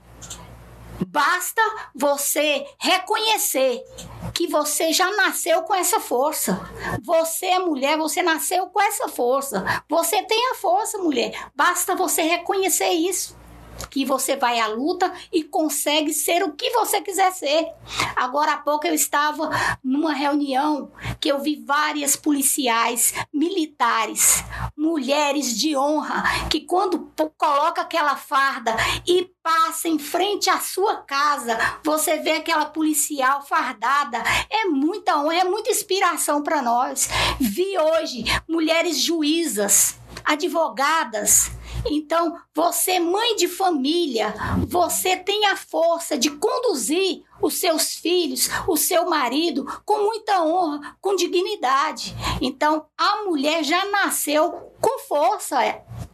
Basta 1.07 1.63
você 1.95 2.67
reconhecer 2.79 3.83
que 4.35 4.47
você 4.47 4.93
já 4.93 5.11
nasceu 5.17 5.63
com 5.63 5.75
essa 5.75 6.01
força. 6.01 6.61
Você 7.03 7.47
é 7.47 7.59
mulher, 7.59 7.97
você 7.97 8.23
nasceu 8.23 8.67
com 8.67 8.81
essa 8.81 9.09
força. 9.09 9.65
Você 9.89 10.23
tem 10.23 10.51
a 10.51 10.55
força, 10.55 10.99
mulher. 10.99 11.33
Basta 11.55 11.95
você 11.95 12.23
reconhecer 12.23 12.91
isso 12.91 13.37
que 13.91 14.05
você 14.05 14.37
vai 14.37 14.59
à 14.59 14.67
luta 14.67 15.13
e 15.33 15.43
consegue 15.43 16.13
ser 16.13 16.43
o 16.43 16.53
que 16.53 16.71
você 16.71 17.01
quiser 17.01 17.33
ser. 17.33 17.69
Agora 18.17 18.53
há 18.53 18.57
pouco 18.59 18.87
eu 18.87 18.95
estava 18.95 19.51
numa 19.83 20.13
reunião 20.13 20.91
que 21.21 21.29
eu 21.29 21.41
vi 21.41 21.57
várias 21.57 22.17
policiais, 22.17 23.15
militares, 23.33 24.45
mulheres 24.77 25.57
de 25.57 25.77
honra 25.77 26.23
que 26.49 26.61
quando 26.61 27.13
coloca 27.37 27.83
aquela 27.83 28.17
farda 28.17 28.75
e 29.07 29.31
passa 29.43 29.89
em 29.89 29.99
frente 29.99 30.51
à 30.51 30.59
sua 30.59 30.97
casa, 30.97 31.59
você 31.83 32.19
vê 32.19 32.33
aquela 32.33 32.67
policial 32.67 33.43
fardada, 33.43 34.23
é 34.51 34.67
muita 34.67 35.19
honra, 35.19 35.37
é 35.37 35.45
muita 35.45 35.71
inspiração 35.71 36.43
para 36.43 36.61
nós. 36.61 37.09
Vi 37.41 37.79
hoje 37.79 38.25
mulheres 38.47 38.99
juízas, 38.99 39.99
advogadas, 40.25 41.51
então, 41.87 42.37
você, 42.55 42.99
mãe 42.99 43.37
de 43.37 43.49
família, 43.49 44.35
você 44.67 45.17
tem 45.17 45.47
a 45.47 45.57
força 45.57 46.17
de 46.19 46.31
conduzir 46.31 47.23
os 47.41 47.55
seus 47.55 47.95
filhos, 47.95 48.51
o 48.67 48.77
seu 48.77 49.09
marido, 49.09 49.65
com 49.85 50.03
muita 50.03 50.45
honra, 50.45 50.97
com 51.01 51.15
dignidade. 51.15 52.15
Então, 52.41 52.87
a 52.97 53.25
mulher 53.25 53.63
já 53.63 53.89
nasceu 53.91 54.51
com 54.81 54.99
força. 55.01 55.57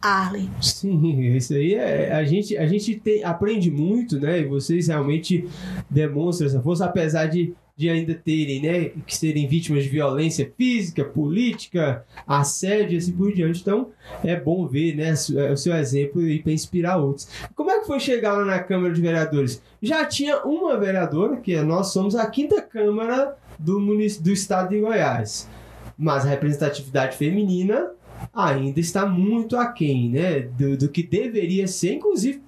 Arley. 0.01 0.49
Sim, 0.61 1.35
isso 1.35 1.53
aí 1.53 1.73
é. 1.73 2.13
A 2.13 2.23
gente, 2.23 2.55
a 2.57 2.67
gente 2.67 2.95
tem, 2.95 3.23
aprende 3.23 3.71
muito, 3.71 4.19
né? 4.19 4.41
E 4.41 4.45
vocês 4.45 4.87
realmente 4.87 5.47
demonstram 5.89 6.47
essa 6.47 6.61
força, 6.61 6.85
apesar 6.85 7.25
de, 7.25 7.55
de 7.77 7.89
ainda 7.89 8.15
terem, 8.15 8.61
né? 8.61 8.91
Que 9.05 9.15
serem 9.15 9.47
vítimas 9.47 9.83
de 9.83 9.89
violência 9.89 10.51
física, 10.57 11.03
política, 11.03 12.05
assédio 12.25 12.95
e 12.95 12.97
assim 12.97 13.11
por 13.11 13.33
diante. 13.33 13.61
Então, 13.61 13.89
é 14.23 14.35
bom 14.35 14.65
ver, 14.65 14.95
né? 14.95 15.13
O 15.51 15.57
seu 15.57 15.75
exemplo 15.75 16.25
e 16.25 16.41
para 16.41 16.53
inspirar 16.53 16.97
outros. 16.97 17.27
Como 17.53 17.69
é 17.69 17.79
que 17.79 17.87
foi 17.87 17.99
chegar 17.99 18.33
lá 18.33 18.45
na 18.45 18.59
Câmara 18.59 18.93
de 18.93 19.01
Vereadores? 19.01 19.61
Já 19.81 20.05
tinha 20.05 20.43
uma 20.45 20.77
vereadora, 20.77 21.37
que 21.37 21.53
é, 21.53 21.61
nós 21.61 21.91
somos 21.91 22.15
a 22.15 22.25
quinta 22.29 22.61
Câmara 22.61 23.35
do, 23.59 23.79
do 23.79 24.31
estado 24.31 24.69
de 24.69 24.79
Goiás. 24.79 25.49
Mas 25.97 26.25
a 26.25 26.29
representatividade 26.29 27.17
feminina 27.17 27.91
ainda 28.33 28.79
está 28.79 29.05
muito 29.05 29.57
aquém, 29.57 30.09
né? 30.09 30.39
Do, 30.39 30.77
do 30.77 30.89
que 30.89 31.03
deveria 31.03 31.67
ser, 31.67 31.93
inclusive. 31.95 32.41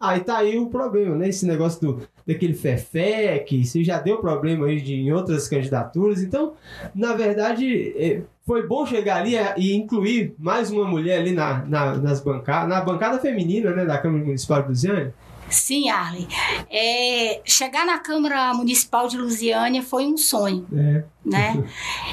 Aí 0.00 0.20
tá 0.20 0.38
aí 0.38 0.58
o 0.58 0.66
problema, 0.66 1.14
né? 1.14 1.28
Esse 1.28 1.46
negócio 1.46 1.80
do, 1.80 2.08
daquele 2.26 2.54
Fefé, 2.54 3.38
que 3.40 3.62
você 3.64 3.84
já 3.84 3.98
deu 3.98 4.18
problema 4.18 4.66
aí 4.66 4.80
de, 4.80 4.94
em 4.94 5.12
outras 5.12 5.46
candidaturas. 5.46 6.22
Então, 6.22 6.54
na 6.94 7.12
verdade, 7.12 7.92
é, 7.96 8.22
foi 8.46 8.66
bom 8.66 8.86
chegar 8.86 9.18
ali 9.18 9.34
e 9.58 9.74
incluir 9.74 10.34
mais 10.38 10.70
uma 10.70 10.86
mulher 10.86 11.20
ali 11.20 11.32
na, 11.32 11.64
na, 11.66 11.94
nas 11.96 12.20
bancadas, 12.20 12.68
na 12.68 12.80
bancada 12.80 13.18
feminina, 13.18 13.72
né? 13.72 13.84
Da 13.84 13.98
Câmara 13.98 14.24
Municipal 14.24 14.62
de 14.62 14.68
Lusiane. 14.68 15.12
Sim, 15.50 15.90
Arlen. 15.90 16.28
É, 16.70 17.40
chegar 17.44 17.84
na 17.84 17.98
Câmara 17.98 18.54
Municipal 18.54 19.08
de 19.08 19.18
Lusiânia 19.18 19.82
foi 19.82 20.06
um 20.06 20.16
sonho. 20.16 20.66
É. 20.72 21.04
Né? 21.24 21.64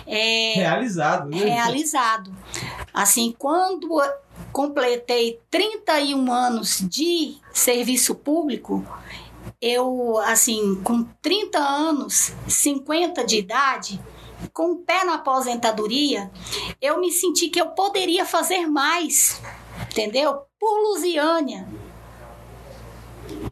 É, 0.10 0.54
realizado, 0.56 1.30
né? 1.30 1.38
Realizado. 1.38 2.32
Assim, 2.94 3.36
quando 3.38 4.02
completei 4.58 5.40
31 5.52 6.32
anos 6.32 6.80
de 6.82 7.38
serviço 7.54 8.16
público, 8.16 8.84
eu, 9.62 10.18
assim, 10.18 10.82
com 10.84 11.04
30 11.22 11.60
anos, 11.60 12.34
50 12.48 13.24
de 13.24 13.38
idade, 13.38 14.02
com 14.52 14.72
o 14.72 14.78
pé 14.78 15.04
na 15.04 15.14
aposentadoria, 15.14 16.32
eu 16.82 17.00
me 17.00 17.12
senti 17.12 17.50
que 17.50 17.62
eu 17.62 17.68
poderia 17.68 18.26
fazer 18.26 18.66
mais, 18.66 19.40
entendeu? 19.92 20.42
Por 20.60 20.90
Lusiânia 20.90 21.68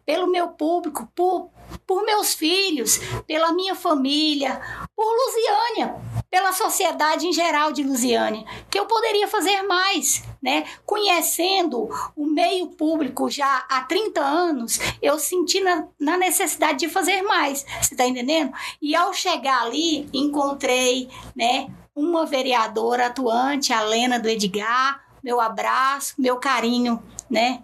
pelo 0.05 0.27
meu 0.27 0.49
público, 0.49 1.07
por, 1.15 1.49
por 1.85 2.03
meus 2.03 2.33
filhos, 2.33 2.99
pela 3.27 3.53
minha 3.53 3.75
família, 3.75 4.61
por 4.95 5.05
Lusiânia, 5.05 5.95
pela 6.29 6.51
sociedade 6.53 7.27
em 7.27 7.33
geral 7.33 7.71
de 7.71 7.83
Lusiânia, 7.83 8.45
que 8.69 8.79
eu 8.79 8.85
poderia 8.85 9.27
fazer 9.27 9.61
mais, 9.63 10.23
né? 10.41 10.65
Conhecendo 10.85 11.89
o 12.15 12.25
meio 12.25 12.67
público 12.67 13.29
já 13.29 13.65
há 13.69 13.81
30 13.81 14.21
anos, 14.21 14.79
eu 15.01 15.17
senti 15.17 15.61
na, 15.61 15.87
na 15.99 16.17
necessidade 16.17 16.79
de 16.79 16.89
fazer 16.89 17.21
mais, 17.21 17.65
você 17.81 17.95
tá 17.95 18.05
entendendo? 18.05 18.53
E 18.81 18.95
ao 18.95 19.13
chegar 19.13 19.63
ali, 19.63 20.09
encontrei, 20.13 21.09
né, 21.35 21.69
uma 21.95 22.25
vereadora 22.25 23.07
atuante, 23.07 23.71
a 23.71 23.81
Lena 23.81 24.19
do 24.19 24.27
Edgar, 24.27 25.05
meu 25.23 25.39
abraço, 25.39 26.15
meu 26.19 26.37
carinho, 26.37 27.01
né? 27.29 27.63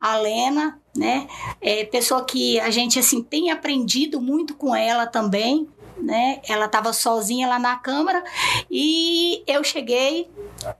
A 0.00 0.16
Lena, 0.16 0.80
né? 0.96 1.26
É 1.60 1.84
pessoa 1.84 2.24
que 2.24 2.58
a 2.60 2.70
gente 2.70 2.98
assim 2.98 3.22
tem 3.22 3.50
aprendido 3.50 4.20
muito 4.20 4.54
com 4.54 4.74
ela 4.74 5.06
também, 5.06 5.68
né? 6.00 6.40
Ela 6.48 6.66
estava 6.66 6.92
sozinha 6.92 7.48
lá 7.48 7.58
na 7.58 7.76
câmara 7.76 8.22
e 8.70 9.42
eu 9.46 9.62
cheguei 9.64 10.28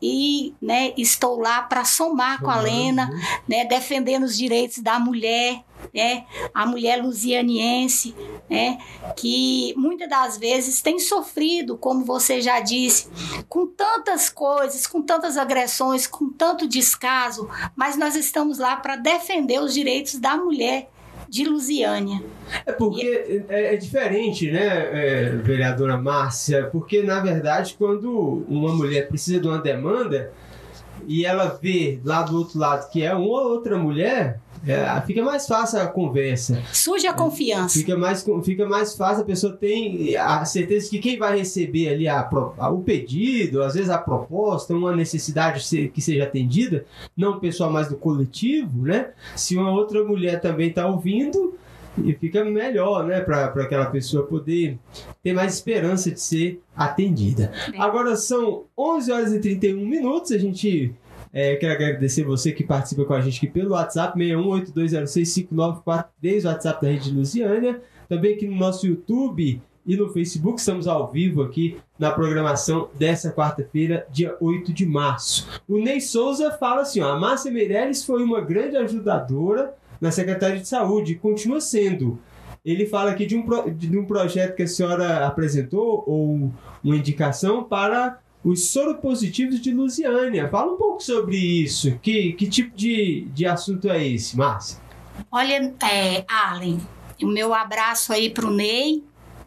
e, 0.01 0.55
né, 0.61 0.93
estou 0.97 1.39
lá 1.39 1.63
para 1.63 1.85
somar 1.85 2.41
com 2.41 2.51
a 2.51 2.61
Lena, 2.61 3.11
né, 3.49 3.65
defendendo 3.65 4.25
os 4.25 4.37
direitos 4.37 4.79
da 4.79 4.99
mulher, 4.99 5.63
né, 5.95 6.25
a 6.53 6.67
mulher 6.67 7.03
lusianiense, 7.03 8.15
né, 8.49 8.79
que 9.17 9.75
muitas 9.77 10.09
das 10.09 10.39
vezes 10.39 10.81
tem 10.81 10.99
sofrido, 10.99 11.77
como 11.77 12.05
você 12.05 12.41
já 12.41 12.61
disse, 12.61 13.09
com 13.49 13.67
tantas 13.67 14.29
coisas, 14.29 14.87
com 14.87 15.03
tantas 15.03 15.37
agressões, 15.37 16.07
com 16.07 16.31
tanto 16.31 16.67
descaso, 16.67 17.49
mas 17.75 17.97
nós 17.97 18.17
estamos 18.17 18.59
lá 18.59 18.77
para 18.77 18.97
defender 18.97 19.61
os 19.61 19.73
direitos 19.73 20.19
da 20.19 20.37
mulher 20.37 20.91
de 21.29 21.45
Lusiânia. 21.45 22.23
É 22.65 22.73
porque 22.73 23.03
e... 23.03 23.53
é, 23.53 23.75
é, 23.75 23.77
diferente, 23.77 24.51
né, 24.51 24.67
é, 24.67 25.29
vereadora 25.43 25.97
Márcia? 25.97 26.69
Porque, 26.71 27.03
na 27.03 27.21
verdade, 27.21 27.75
quando 27.79 28.45
uma 28.49 28.73
mulher 28.75 29.09
precisa 29.09 29.41
de 29.41 29.47
uma 29.47 29.59
demanda 29.59 30.33
e 31.07 31.25
ela 31.25 31.59
vê 31.61 32.01
lá 32.05 32.23
do 32.23 32.37
outro 32.37 32.59
lado 32.59 32.91
que 32.91 33.03
é 33.03 33.15
uma 33.15 33.41
outra 33.41 33.79
mulher, 33.79 34.41
é, 34.67 35.01
fica 35.07 35.23
mais 35.23 35.47
fácil 35.47 35.81
a 35.81 35.87
conversa. 35.87 36.61
Surge 36.73 37.07
a 37.07 37.13
confiança. 37.13 37.79
Fica 37.79 37.97
mais, 37.97 38.27
fica 38.45 38.67
mais 38.67 38.97
fácil, 38.97 39.23
a 39.23 39.27
pessoa 39.27 39.53
tem 39.53 40.17
a 40.17 40.45
certeza 40.45 40.91
que 40.91 40.99
quem 40.99 41.19
vai 41.19 41.39
receber 41.39 41.89
ali 41.89 42.09
a, 42.09 42.29
a, 42.59 42.71
o 42.71 42.83
pedido, 42.83 43.63
às 43.63 43.75
vezes 43.75 43.91
a 43.91 43.99
proposta, 43.99 44.75
uma 44.75 44.95
necessidade 44.95 45.65
que 45.89 46.01
seja 46.01 46.25
atendida, 46.25 46.85
não 47.17 47.33
o 47.33 47.41
pessoal 47.41 47.71
mais 47.71 47.89
do 47.89 47.97
coletivo, 47.97 48.83
né? 48.83 49.11
Se 49.37 49.57
uma 49.57 49.71
outra 49.71 50.03
mulher 50.03 50.41
também 50.41 50.69
está 50.69 50.87
ouvindo, 50.87 51.57
e 52.05 52.13
fica 52.13 52.45
melhor, 52.45 53.07
né, 53.07 53.21
para 53.21 53.47
aquela 53.47 53.87
pessoa 53.87 54.27
poder 54.27 54.79
ter 55.23 55.33
mais 55.33 55.55
esperança 55.55 56.11
de 56.11 56.21
ser 56.21 56.61
atendida. 56.77 57.53
Agora 57.79 58.17
são 58.17 58.65
11 58.77 59.13
horas 59.13 59.33
e 59.33 59.41
31 59.41 59.87
minutos, 59.87 60.33
a 60.33 60.39
gente 60.39 60.95
é, 61.39 61.55
quero 61.57 61.75
agradecer 61.75 62.25
você 62.25 62.51
que 62.51 62.65
participa 62.65 63.05
com 63.05 63.13
a 63.13 63.21
gente 63.21 63.37
aqui 63.37 63.47
pelo 63.47 63.73
WhatsApp 63.73 64.19
6182065943, 64.19 66.47
WhatsApp 66.47 66.83
da 66.83 66.91
Rede 66.91 67.11
Lusiânia. 67.11 67.83
Também 68.09 68.33
aqui 68.33 68.47
no 68.47 68.57
nosso 68.57 68.87
YouTube 68.87 69.61
e 69.85 69.97
no 69.99 70.09
Facebook, 70.09 70.59
estamos 70.59 70.89
ao 70.89 71.13
vivo 71.13 71.43
aqui 71.43 71.77
na 71.99 72.11
programação 72.11 72.89
dessa 72.95 73.31
quarta-feira, 73.31 74.07
dia 74.11 74.35
8 74.41 74.73
de 74.73 74.87
março. 74.87 75.47
O 75.69 75.77
Ney 75.77 76.01
Souza 76.01 76.53
fala 76.53 76.81
assim: 76.81 77.03
ó, 77.03 77.13
a 77.13 77.21
Márcia 77.21 77.53
Meirelles 77.53 78.03
foi 78.03 78.23
uma 78.23 78.41
grande 78.41 78.79
ajudadora 78.79 79.75
na 80.01 80.11
Secretaria 80.11 80.59
de 80.59 80.67
Saúde 80.67 81.17
continua 81.17 81.61
sendo. 81.61 82.19
Ele 82.65 82.87
fala 82.87 83.11
aqui 83.11 83.27
de 83.27 83.37
um, 83.37 83.45
de 83.75 83.99
um 83.99 84.07
projeto 84.07 84.57
que 84.57 84.63
a 84.63 84.67
senhora 84.67 85.27
apresentou, 85.27 86.03
ou 86.07 86.51
uma 86.83 86.97
indicação 86.97 87.63
para 87.63 88.21
os 88.47 88.69
soropositivos 88.69 89.61
de 89.61 89.73
Lusiânia. 89.73 90.49
Fala 90.49 90.73
um 90.73 90.77
pouco 90.77 91.03
sobre 91.03 91.37
isso. 91.37 91.99
Que, 92.01 92.33
que 92.35 92.49
tipo 92.49 92.77
de, 92.77 93.27
de 93.35 93.45
assunto 93.45 93.91
é 93.91 94.07
esse, 94.07 94.37
Márcia? 94.37 94.79
Olha, 95.33 95.75
é, 95.83 96.25
Allen, 96.29 96.81
o 97.21 97.27
meu 97.27 97.53
abraço 97.53 98.13
aí 98.13 98.31
para 98.31 98.47
o 98.47 98.51
Ney, 98.51 99.03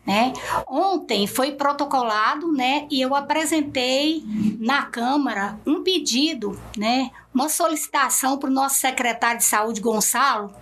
né? 0.06 0.34
Ontem 0.68 1.28
foi 1.28 1.54
protocolado, 1.54 2.52
né, 2.52 2.88
e 2.90 3.00
eu 3.00 3.16
apresentei 3.16 4.24
na 4.60 4.84
Câmara 4.84 5.60
um 5.66 5.84
pedido, 5.84 6.60
né, 6.76 7.12
uma 7.34 7.48
solicitação 7.48 8.38
para 8.38 8.50
o 8.50 8.54
nosso 8.54 8.76
secretário 8.76 9.38
de 9.38 9.46
saúde, 9.46 9.82
Gonçalo. 9.82 10.54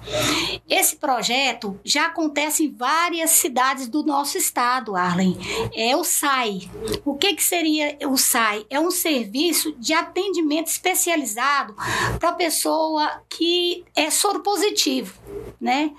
Esse 0.69 0.97
projeto 0.97 1.79
já 1.83 2.07
acontece 2.07 2.65
em 2.65 2.71
várias 2.71 3.31
cidades 3.31 3.87
do 3.87 4.03
nosso 4.03 4.37
estado, 4.37 4.95
Arlen. 4.95 5.37
É 5.73 5.95
o 5.95 6.03
SAI. 6.03 6.69
O 7.05 7.15
que, 7.15 7.33
que 7.33 7.43
seria 7.43 7.97
o 8.07 8.17
SAI? 8.17 8.65
É 8.69 8.79
um 8.79 8.91
serviço 8.91 9.71
de 9.73 9.93
atendimento 9.93 10.67
especializado 10.67 11.75
para 12.19 12.33
pessoa 12.33 13.23
que 13.29 13.85
é 13.95 14.09
soro 14.09 14.41
positivo, 14.41 15.13
né? 15.59 15.91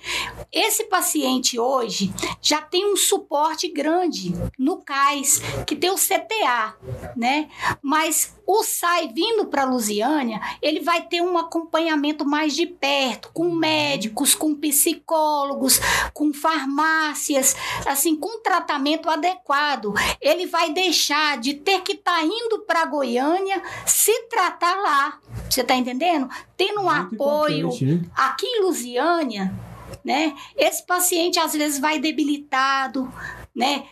Esse 0.52 0.84
paciente 0.84 1.58
hoje 1.58 2.12
já 2.42 2.60
tem 2.60 2.92
um 2.92 2.96
suporte 2.96 3.68
grande 3.68 4.32
no 4.58 4.78
CAIS, 4.82 5.40
que 5.66 5.74
tem 5.74 5.90
o 5.90 5.96
CTA, 5.96 6.76
né? 7.16 7.48
Mas 7.82 8.37
o 8.48 8.62
SAI 8.62 9.08
vindo 9.08 9.44
para 9.44 9.66
Lusiânia, 9.66 10.40
ele 10.62 10.80
vai 10.80 11.02
ter 11.02 11.20
um 11.20 11.36
acompanhamento 11.36 12.24
mais 12.24 12.56
de 12.56 12.64
perto, 12.64 13.30
com 13.34 13.54
médicos, 13.54 14.34
com 14.34 14.54
psicólogos, 14.54 15.78
com 16.14 16.32
farmácias, 16.32 17.54
assim, 17.84 18.16
com 18.16 18.40
tratamento 18.40 19.10
adequado. 19.10 19.92
Ele 20.18 20.46
vai 20.46 20.72
deixar 20.72 21.36
de 21.36 21.52
ter 21.52 21.82
que 21.82 21.92
estar 21.92 22.20
tá 22.20 22.24
indo 22.24 22.60
para 22.60 22.86
Goiânia 22.86 23.62
se 23.84 24.18
tratar 24.30 24.76
lá. 24.76 25.18
Você 25.50 25.60
está 25.60 25.74
entendendo? 25.74 26.26
Tendo 26.56 26.80
um 26.80 26.84
Muito 26.84 27.14
apoio 27.16 27.68
aqui 28.16 28.46
em 28.46 28.62
Lusiânia, 28.62 29.54
né? 30.02 30.34
Esse 30.56 30.86
paciente 30.86 31.38
às 31.38 31.52
vezes 31.52 31.78
vai 31.78 31.98
debilitado, 31.98 33.12
né? 33.54 33.84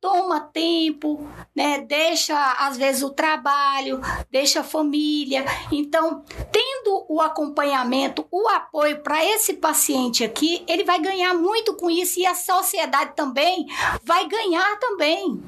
Toma 0.00 0.40
tempo, 0.40 1.26
né? 1.54 1.80
Deixa 1.80 2.36
às 2.58 2.76
vezes 2.76 3.02
o 3.02 3.10
trabalho, 3.10 4.00
deixa 4.30 4.60
a 4.60 4.64
família. 4.64 5.44
Então, 5.70 6.24
tendo 6.50 7.04
o 7.08 7.20
acompanhamento, 7.20 8.26
o 8.30 8.48
apoio 8.48 9.00
para 9.00 9.24
esse 9.24 9.54
paciente 9.54 10.24
aqui, 10.24 10.64
ele 10.68 10.84
vai 10.84 11.00
ganhar 11.00 11.34
muito 11.34 11.74
com 11.76 11.90
isso 11.90 12.20
e 12.20 12.26
a 12.26 12.34
sociedade 12.34 13.12
também 13.14 13.66
vai 14.04 14.28
ganhar 14.28 14.78
também. 14.78 15.42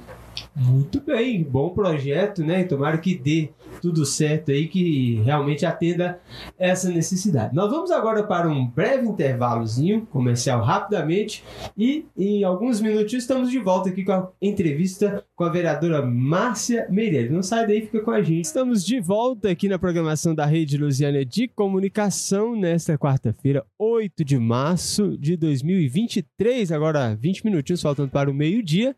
Muito 0.54 1.00
bem, 1.00 1.42
bom 1.42 1.70
projeto, 1.70 2.42
né? 2.44 2.64
Tomara 2.64 2.98
que 2.98 3.14
dê 3.14 3.50
tudo 3.84 4.06
certo 4.06 4.50
aí, 4.50 4.66
que 4.66 5.20
realmente 5.26 5.66
atenda 5.66 6.18
essa 6.58 6.88
necessidade. 6.88 7.54
Nós 7.54 7.70
vamos 7.70 7.90
agora 7.90 8.22
para 8.22 8.48
um 8.48 8.66
breve 8.66 9.06
intervalozinho 9.06 10.06
comercial 10.06 10.62
rapidamente 10.62 11.44
e 11.76 12.06
em 12.16 12.42
alguns 12.44 12.80
minutos 12.80 13.12
estamos 13.12 13.50
de 13.50 13.58
volta 13.58 13.90
aqui 13.90 14.02
com 14.02 14.12
a 14.12 14.30
entrevista 14.40 15.22
com 15.36 15.44
a 15.44 15.50
vereadora 15.50 16.00
Márcia 16.00 16.86
Meirelles. 16.88 17.30
Não 17.30 17.42
sai 17.42 17.66
daí, 17.66 17.82
fica 17.82 18.00
com 18.00 18.10
a 18.10 18.22
gente. 18.22 18.46
Estamos 18.46 18.82
de 18.82 18.98
volta 19.00 19.50
aqui 19.50 19.68
na 19.68 19.78
programação 19.78 20.34
da 20.34 20.46
Rede 20.46 20.78
Lusiana 20.78 21.22
de 21.22 21.46
Comunicação 21.46 22.56
nesta 22.56 22.96
quarta-feira, 22.96 23.66
8 23.78 24.24
de 24.24 24.38
março 24.38 25.18
de 25.18 25.36
2023, 25.36 26.72
agora 26.72 27.14
20 27.14 27.44
minutinhos 27.44 27.82
faltando 27.82 28.08
para 28.08 28.30
o 28.30 28.34
meio-dia. 28.34 28.96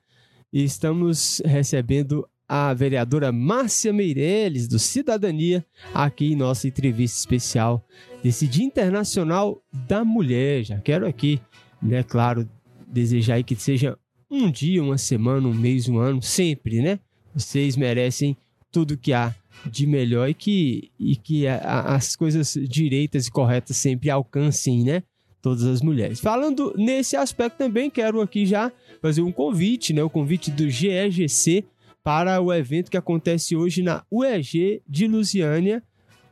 E 0.53 0.63
estamos 0.63 1.43
recebendo 1.45 2.25
a 2.49 2.73
vereadora 2.73 3.33
Márcia 3.33 3.93
Meirelles, 3.93 4.69
do 4.69 4.79
Cidadania, 4.79 5.65
aqui 5.93 6.33
em 6.33 6.37
nossa 6.37 6.69
entrevista 6.69 7.19
especial 7.19 7.85
desse 8.23 8.47
Dia 8.47 8.65
Internacional 8.65 9.63
da 9.73 10.05
Mulher. 10.05 10.65
Já 10.65 10.79
quero 10.79 11.07
aqui, 11.07 11.41
né, 11.83 12.03
claro, 12.03 12.49
desejar 12.87 13.43
que 13.43 13.57
seja 13.57 13.99
um 14.31 14.51
dia, 14.51 14.83
uma 14.83 14.99
semana, 14.99 15.47
um 15.47 15.55
mês, 15.55 15.89
um 15.89 15.99
ano, 15.99 16.23
sempre, 16.23 16.81
né? 16.81 16.99
Vocês 17.35 17.77
merecem 17.77 18.37
tudo 18.71 18.97
que 18.97 19.13
há 19.13 19.35
de 19.65 19.87
melhor 19.87 20.29
e 20.29 20.35
que, 20.35 20.91
e 20.99 21.17
que 21.17 21.47
a, 21.47 21.95
as 21.95 22.15
coisas 22.15 22.57
direitas 22.69 23.27
e 23.27 23.31
corretas 23.31 23.77
sempre 23.77 24.11
alcancem, 24.11 24.85
né? 24.85 25.03
Todas 25.41 25.65
as 25.65 25.81
mulheres. 25.81 26.19
Falando 26.19 26.75
nesse 26.77 27.17
aspecto 27.17 27.57
também, 27.57 27.89
quero 27.89 28.21
aqui 28.21 28.45
já 28.47 28.73
fazer 29.01 29.23
um 29.23 29.31
convite, 29.31 29.93
né? 29.93 30.03
O 30.03 30.11
convite 30.11 30.51
do 30.51 30.69
GEGC 30.69 31.65
para 32.07 32.41
o 32.41 32.55
evento 32.55 32.89
que 32.89 32.97
acontece 32.97 33.57
hoje 33.57 33.83
na 33.83 34.05
UEG 34.09 34.81
de 34.89 35.09
Lusiânia, 35.09 35.83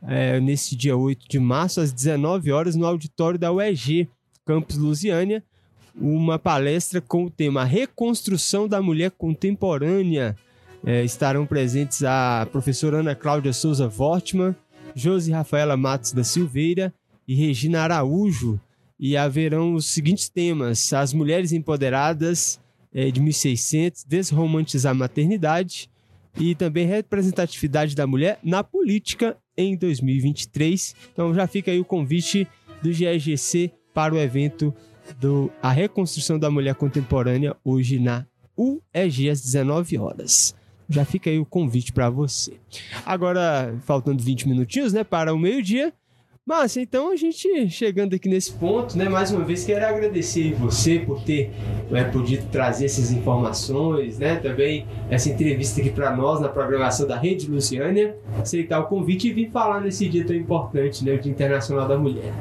é, 0.07 0.39
nesse 0.39 0.73
dia 0.73 0.95
8 0.95 1.27
de 1.27 1.37
março, 1.37 1.81
às 1.81 1.91
19 1.91 2.49
horas, 2.49 2.77
no 2.77 2.85
auditório 2.85 3.37
da 3.37 3.51
UEG, 3.51 4.07
Campus 4.45 4.77
Lusiânia, 4.77 5.43
uma 5.93 6.39
palestra 6.39 7.01
com 7.01 7.25
o 7.25 7.29
tema 7.29 7.65
Reconstrução 7.65 8.69
da 8.69 8.81
Mulher 8.81 9.11
Contemporânea. 9.11 10.37
É, 10.85 11.03
estarão 11.03 11.45
presentes 11.45 12.05
a 12.05 12.47
professora 12.49 13.01
Ana 13.01 13.13
Cláudia 13.13 13.51
Souza 13.51 13.91
Wortmann, 13.99 14.55
Josi 14.95 15.33
Rafaela 15.33 15.75
Matos 15.75 16.13
da 16.13 16.23
Silveira 16.23 16.93
e 17.27 17.35
Regina 17.35 17.81
Araújo. 17.81 18.57
E 18.97 19.17
haverão 19.17 19.73
os 19.73 19.87
seguintes 19.87 20.29
temas: 20.29 20.93
as 20.93 21.11
mulheres 21.11 21.51
empoderadas, 21.51 22.61
é, 22.95 23.11
de 23.11 23.19
1600, 23.19 24.05
desromantizar 24.05 24.91
a 24.91 24.95
maternidade 24.95 25.89
e 26.39 26.55
também 26.55 26.87
representatividade 26.87 27.93
da 27.93 28.07
mulher 28.07 28.39
na 28.41 28.63
política 28.63 29.37
em 29.57 29.75
2023. 29.75 30.95
Então 31.11 31.33
já 31.33 31.45
fica 31.45 31.71
aí 31.71 31.79
o 31.79 31.85
convite 31.85 32.47
do 32.81 32.93
GEGC 32.93 33.71
para 33.93 34.15
o 34.15 34.17
evento 34.17 34.73
do 35.19 35.51
A 35.61 35.71
Reconstrução 35.71 36.39
da 36.39 36.49
Mulher 36.49 36.75
Contemporânea 36.75 37.55
hoje 37.63 37.99
na 37.99 38.25
UEG 38.57 39.29
às 39.29 39.41
19 39.41 39.97
horas. 39.97 40.55
Já 40.87 41.03
fica 41.03 41.29
aí 41.29 41.39
o 41.39 41.45
convite 41.45 41.91
para 41.91 42.09
você. 42.09 42.53
Agora, 43.05 43.77
faltando 43.83 44.23
20 44.23 44.47
minutinhos, 44.47 44.93
né, 44.93 45.03
para 45.03 45.33
o 45.33 45.39
meio-dia, 45.39 45.93
Márcia, 46.47 46.79
então 46.79 47.11
a 47.11 47.15
gente 47.15 47.67
chegando 47.71 48.13
aqui 48.13 48.29
nesse 48.29 48.53
ponto, 48.53 48.95
né? 48.95 49.09
Mais 49.09 49.31
uma 49.31 49.43
vez 49.43 49.65
quero 49.65 49.83
agradecer 49.83 50.53
você 50.53 50.99
por 50.99 51.23
ter 51.23 51.51
né, 51.89 52.03
podido 52.03 52.47
trazer 52.51 52.85
essas 52.85 53.11
informações, 53.11 54.19
né? 54.19 54.35
Também 54.35 54.85
essa 55.09 55.27
entrevista 55.27 55.81
aqui 55.81 55.89
para 55.89 56.15
nós 56.15 56.39
na 56.39 56.47
programação 56.47 57.07
da 57.07 57.17
Rede 57.17 57.49
Luciânia, 57.49 58.15
aceitar 58.39 58.79
o 58.79 58.85
convite 58.85 59.27
e 59.27 59.33
vir 59.33 59.49
falar 59.49 59.81
nesse 59.81 60.07
dia 60.07 60.23
tão 60.23 60.35
importante, 60.35 61.03
né? 61.03 61.13
O 61.15 61.19
Dia 61.19 61.31
Internacional 61.31 61.87
da 61.87 61.97
Mulher. 61.97 62.31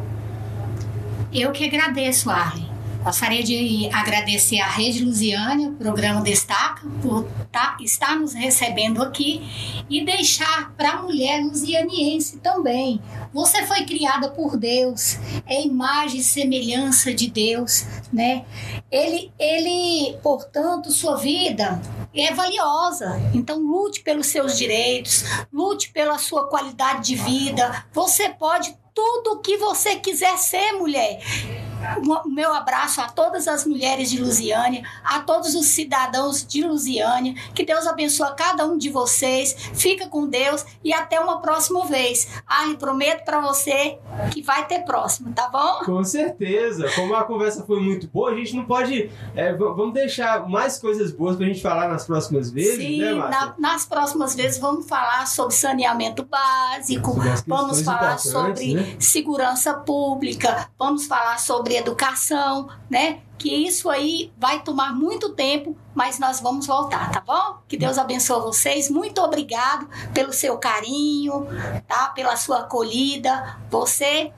Eu 1.32 1.50
que 1.50 1.64
agradeço, 1.64 2.28
Arlen. 2.28 2.73
Gostaria 3.04 3.42
de 3.42 3.90
agradecer 3.92 4.60
à 4.60 4.66
Rede 4.66 5.04
Lusiânia, 5.04 5.70
programa 5.78 6.22
Destaca, 6.22 6.88
por 7.02 7.28
tá, 7.52 7.76
estar 7.80 8.18
nos 8.18 8.32
recebendo 8.32 9.02
aqui 9.02 9.84
e 9.90 10.02
deixar 10.02 10.72
para 10.74 10.92
a 10.92 11.02
mulher 11.02 11.44
lusianiense 11.44 12.38
também. 12.38 12.98
Você 13.30 13.66
foi 13.66 13.84
criada 13.84 14.30
por 14.30 14.56
Deus, 14.56 15.18
é 15.46 15.60
imagem 15.60 16.20
e 16.20 16.24
semelhança 16.24 17.12
de 17.12 17.28
Deus, 17.28 17.84
né? 18.10 18.46
Ele, 18.90 19.30
ele, 19.38 20.16
portanto, 20.22 20.90
sua 20.90 21.16
vida 21.16 21.82
é 22.14 22.32
valiosa. 22.32 23.20
Então, 23.34 23.58
lute 23.60 24.00
pelos 24.00 24.28
seus 24.28 24.56
direitos, 24.56 25.24
lute 25.52 25.90
pela 25.92 26.16
sua 26.16 26.48
qualidade 26.48 27.08
de 27.08 27.16
vida. 27.16 27.84
Você 27.92 28.30
pode 28.30 28.74
tudo 28.94 29.32
o 29.32 29.40
que 29.40 29.58
você 29.58 29.96
quiser 29.96 30.38
ser, 30.38 30.72
mulher 30.72 31.20
o 32.24 32.28
meu 32.28 32.52
abraço 32.52 33.00
a 33.00 33.08
todas 33.08 33.48
as 33.48 33.66
mulheres 33.66 34.10
de 34.10 34.20
Lusiânia, 34.20 34.82
a 35.04 35.20
todos 35.20 35.54
os 35.54 35.66
cidadãos 35.66 36.44
de 36.46 36.66
Lusiânia. 36.66 37.34
Que 37.54 37.64
Deus 37.64 37.86
abençoe 37.86 38.34
cada 38.36 38.66
um 38.66 38.76
de 38.76 38.90
vocês. 38.90 39.54
Fica 39.74 40.08
com 40.08 40.26
Deus 40.26 40.64
e 40.82 40.92
até 40.92 41.18
uma 41.20 41.40
próxima 41.40 41.84
vez. 41.86 42.28
Arlen, 42.46 42.76
prometo 42.76 43.24
para 43.24 43.40
você 43.40 43.98
que 44.32 44.42
vai 44.42 44.66
ter 44.66 44.80
próximo, 44.80 45.32
tá 45.32 45.48
bom? 45.48 45.84
Com 45.84 46.04
certeza. 46.04 46.90
Como 46.94 47.14
a 47.14 47.24
conversa 47.24 47.64
foi 47.64 47.80
muito 47.80 48.06
boa, 48.08 48.30
a 48.30 48.34
gente 48.34 48.54
não 48.54 48.64
pode. 48.64 49.10
É, 49.34 49.52
vamos 49.52 49.94
deixar 49.94 50.48
mais 50.48 50.78
coisas 50.78 51.12
boas 51.12 51.36
pra 51.36 51.46
gente 51.46 51.62
falar 51.62 51.88
nas 51.88 52.04
próximas 52.04 52.50
vezes, 52.50 52.76
Sim, 52.76 53.00
né, 53.00 53.14
na, 53.14 53.54
nas 53.58 53.86
próximas 53.86 54.34
vezes 54.34 54.58
vamos 54.58 54.86
falar 54.86 55.26
sobre 55.26 55.54
saneamento 55.54 56.24
básico, 56.24 57.16
vamos 57.46 57.82
falar 57.82 58.18
sobre 58.18 58.74
né? 58.74 58.96
segurança 58.98 59.74
pública, 59.74 60.68
vamos 60.78 61.06
falar 61.06 61.38
sobre 61.38 61.73
educação, 61.76 62.68
né? 62.90 63.20
Que 63.38 63.52
isso 63.66 63.90
aí 63.90 64.32
vai 64.38 64.62
tomar 64.62 64.94
muito 64.94 65.30
tempo, 65.30 65.76
mas 65.94 66.18
nós 66.18 66.40
vamos 66.40 66.66
voltar, 66.66 67.10
tá 67.10 67.20
bom? 67.20 67.58
Que 67.68 67.76
Deus 67.76 67.98
abençoe 67.98 68.40
vocês. 68.42 68.90
Muito 68.90 69.20
obrigado 69.20 69.88
pelo 70.12 70.32
seu 70.32 70.58
carinho, 70.58 71.46
tá? 71.86 72.08
Pela 72.08 72.36
sua 72.36 72.60
acolhida. 72.60 73.56
Você 73.70 74.32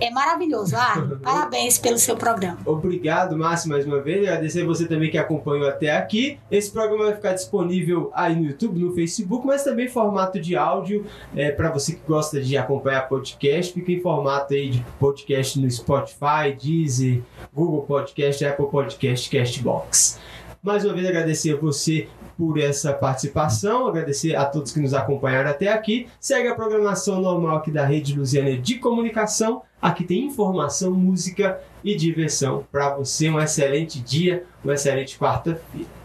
é 0.00 0.10
maravilhoso, 0.10 0.76
ah, 0.76 0.94
Parabéns 1.22 1.78
pelo 1.78 1.98
seu 1.98 2.16
programa. 2.16 2.58
Obrigado, 2.64 3.36
Márcio, 3.36 3.68
mais 3.68 3.86
uma 3.86 4.00
vez. 4.00 4.26
Agradecer 4.28 4.64
você 4.64 4.86
também 4.86 5.10
que 5.10 5.18
acompanhou 5.18 5.68
até 5.68 5.90
aqui. 5.96 6.38
Esse 6.50 6.70
programa 6.70 7.04
vai 7.04 7.14
ficar 7.14 7.32
disponível 7.32 8.10
aí 8.14 8.36
no 8.36 8.46
YouTube, 8.46 8.80
no 8.80 8.94
Facebook, 8.94 9.46
mas 9.46 9.64
também 9.64 9.86
em 9.86 9.88
formato 9.88 10.38
de 10.40 10.56
áudio. 10.56 11.06
É, 11.34 11.50
para 11.50 11.70
você 11.70 11.94
que 11.94 12.02
gosta 12.06 12.40
de 12.40 12.56
acompanhar 12.56 13.08
podcast, 13.08 13.72
fica 13.72 13.90
em 13.90 14.00
formato 14.00 14.54
aí 14.54 14.70
de 14.70 14.84
podcast 14.98 15.58
no 15.58 15.70
Spotify, 15.70 16.56
Deezer, 16.60 17.22
Google 17.52 17.82
Podcast, 17.82 18.44
Apple 18.44 18.66
Podcast, 18.66 19.30
Castbox. 19.30 20.18
Mais 20.62 20.84
uma 20.84 20.92
vez 20.92 21.06
agradecer 21.06 21.54
a 21.54 21.56
você 21.56 22.06
por 22.36 22.58
essa 22.58 22.92
participação, 22.92 23.86
agradecer 23.86 24.36
a 24.36 24.44
todos 24.44 24.72
que 24.72 24.80
nos 24.80 24.92
acompanharam 24.92 25.48
até 25.48 25.68
aqui. 25.68 26.06
Segue 26.20 26.48
a 26.48 26.54
programação 26.54 27.18
normal 27.18 27.56
aqui 27.56 27.70
da 27.70 27.86
Rede 27.86 28.14
Luziana 28.14 28.58
de 28.58 28.74
Comunicação. 28.74 29.62
Aqui 29.80 30.04
tem 30.04 30.26
informação, 30.26 30.90
música 30.92 31.58
e 31.82 31.96
diversão 31.96 32.66
para 32.70 32.94
você. 32.94 33.30
Um 33.30 33.40
excelente 33.40 34.00
dia, 34.00 34.44
uma 34.62 34.74
excelente 34.74 35.18
quarta-feira. 35.18 35.99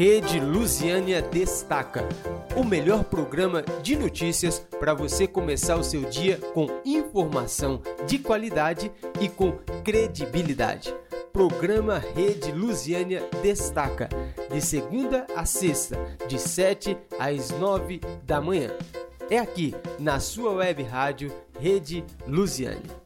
Rede 0.00 0.40
Lusiânia 0.40 1.20
Destaca, 1.20 2.08
o 2.56 2.64
melhor 2.64 3.04
programa 3.04 3.62
de 3.82 3.94
notícias 3.94 4.58
para 4.58 4.94
você 4.94 5.26
começar 5.26 5.76
o 5.76 5.84
seu 5.84 6.06
dia 6.08 6.38
com 6.54 6.66
informação 6.86 7.82
de 8.06 8.18
qualidade 8.18 8.90
e 9.20 9.28
com 9.28 9.52
credibilidade. 9.84 10.94
Programa 11.34 11.98
Rede 11.98 12.50
Lusiânia 12.50 13.28
Destaca, 13.42 14.08
de 14.50 14.62
segunda 14.62 15.26
a 15.36 15.44
sexta, 15.44 15.98
de 16.26 16.38
7 16.38 16.96
às 17.18 17.50
9 17.50 18.00
da 18.24 18.40
manhã. 18.40 18.70
É 19.28 19.36
aqui, 19.36 19.74
na 19.98 20.18
sua 20.18 20.52
web 20.52 20.82
rádio 20.82 21.30
Rede 21.60 22.02
Lusiânia. 22.26 23.00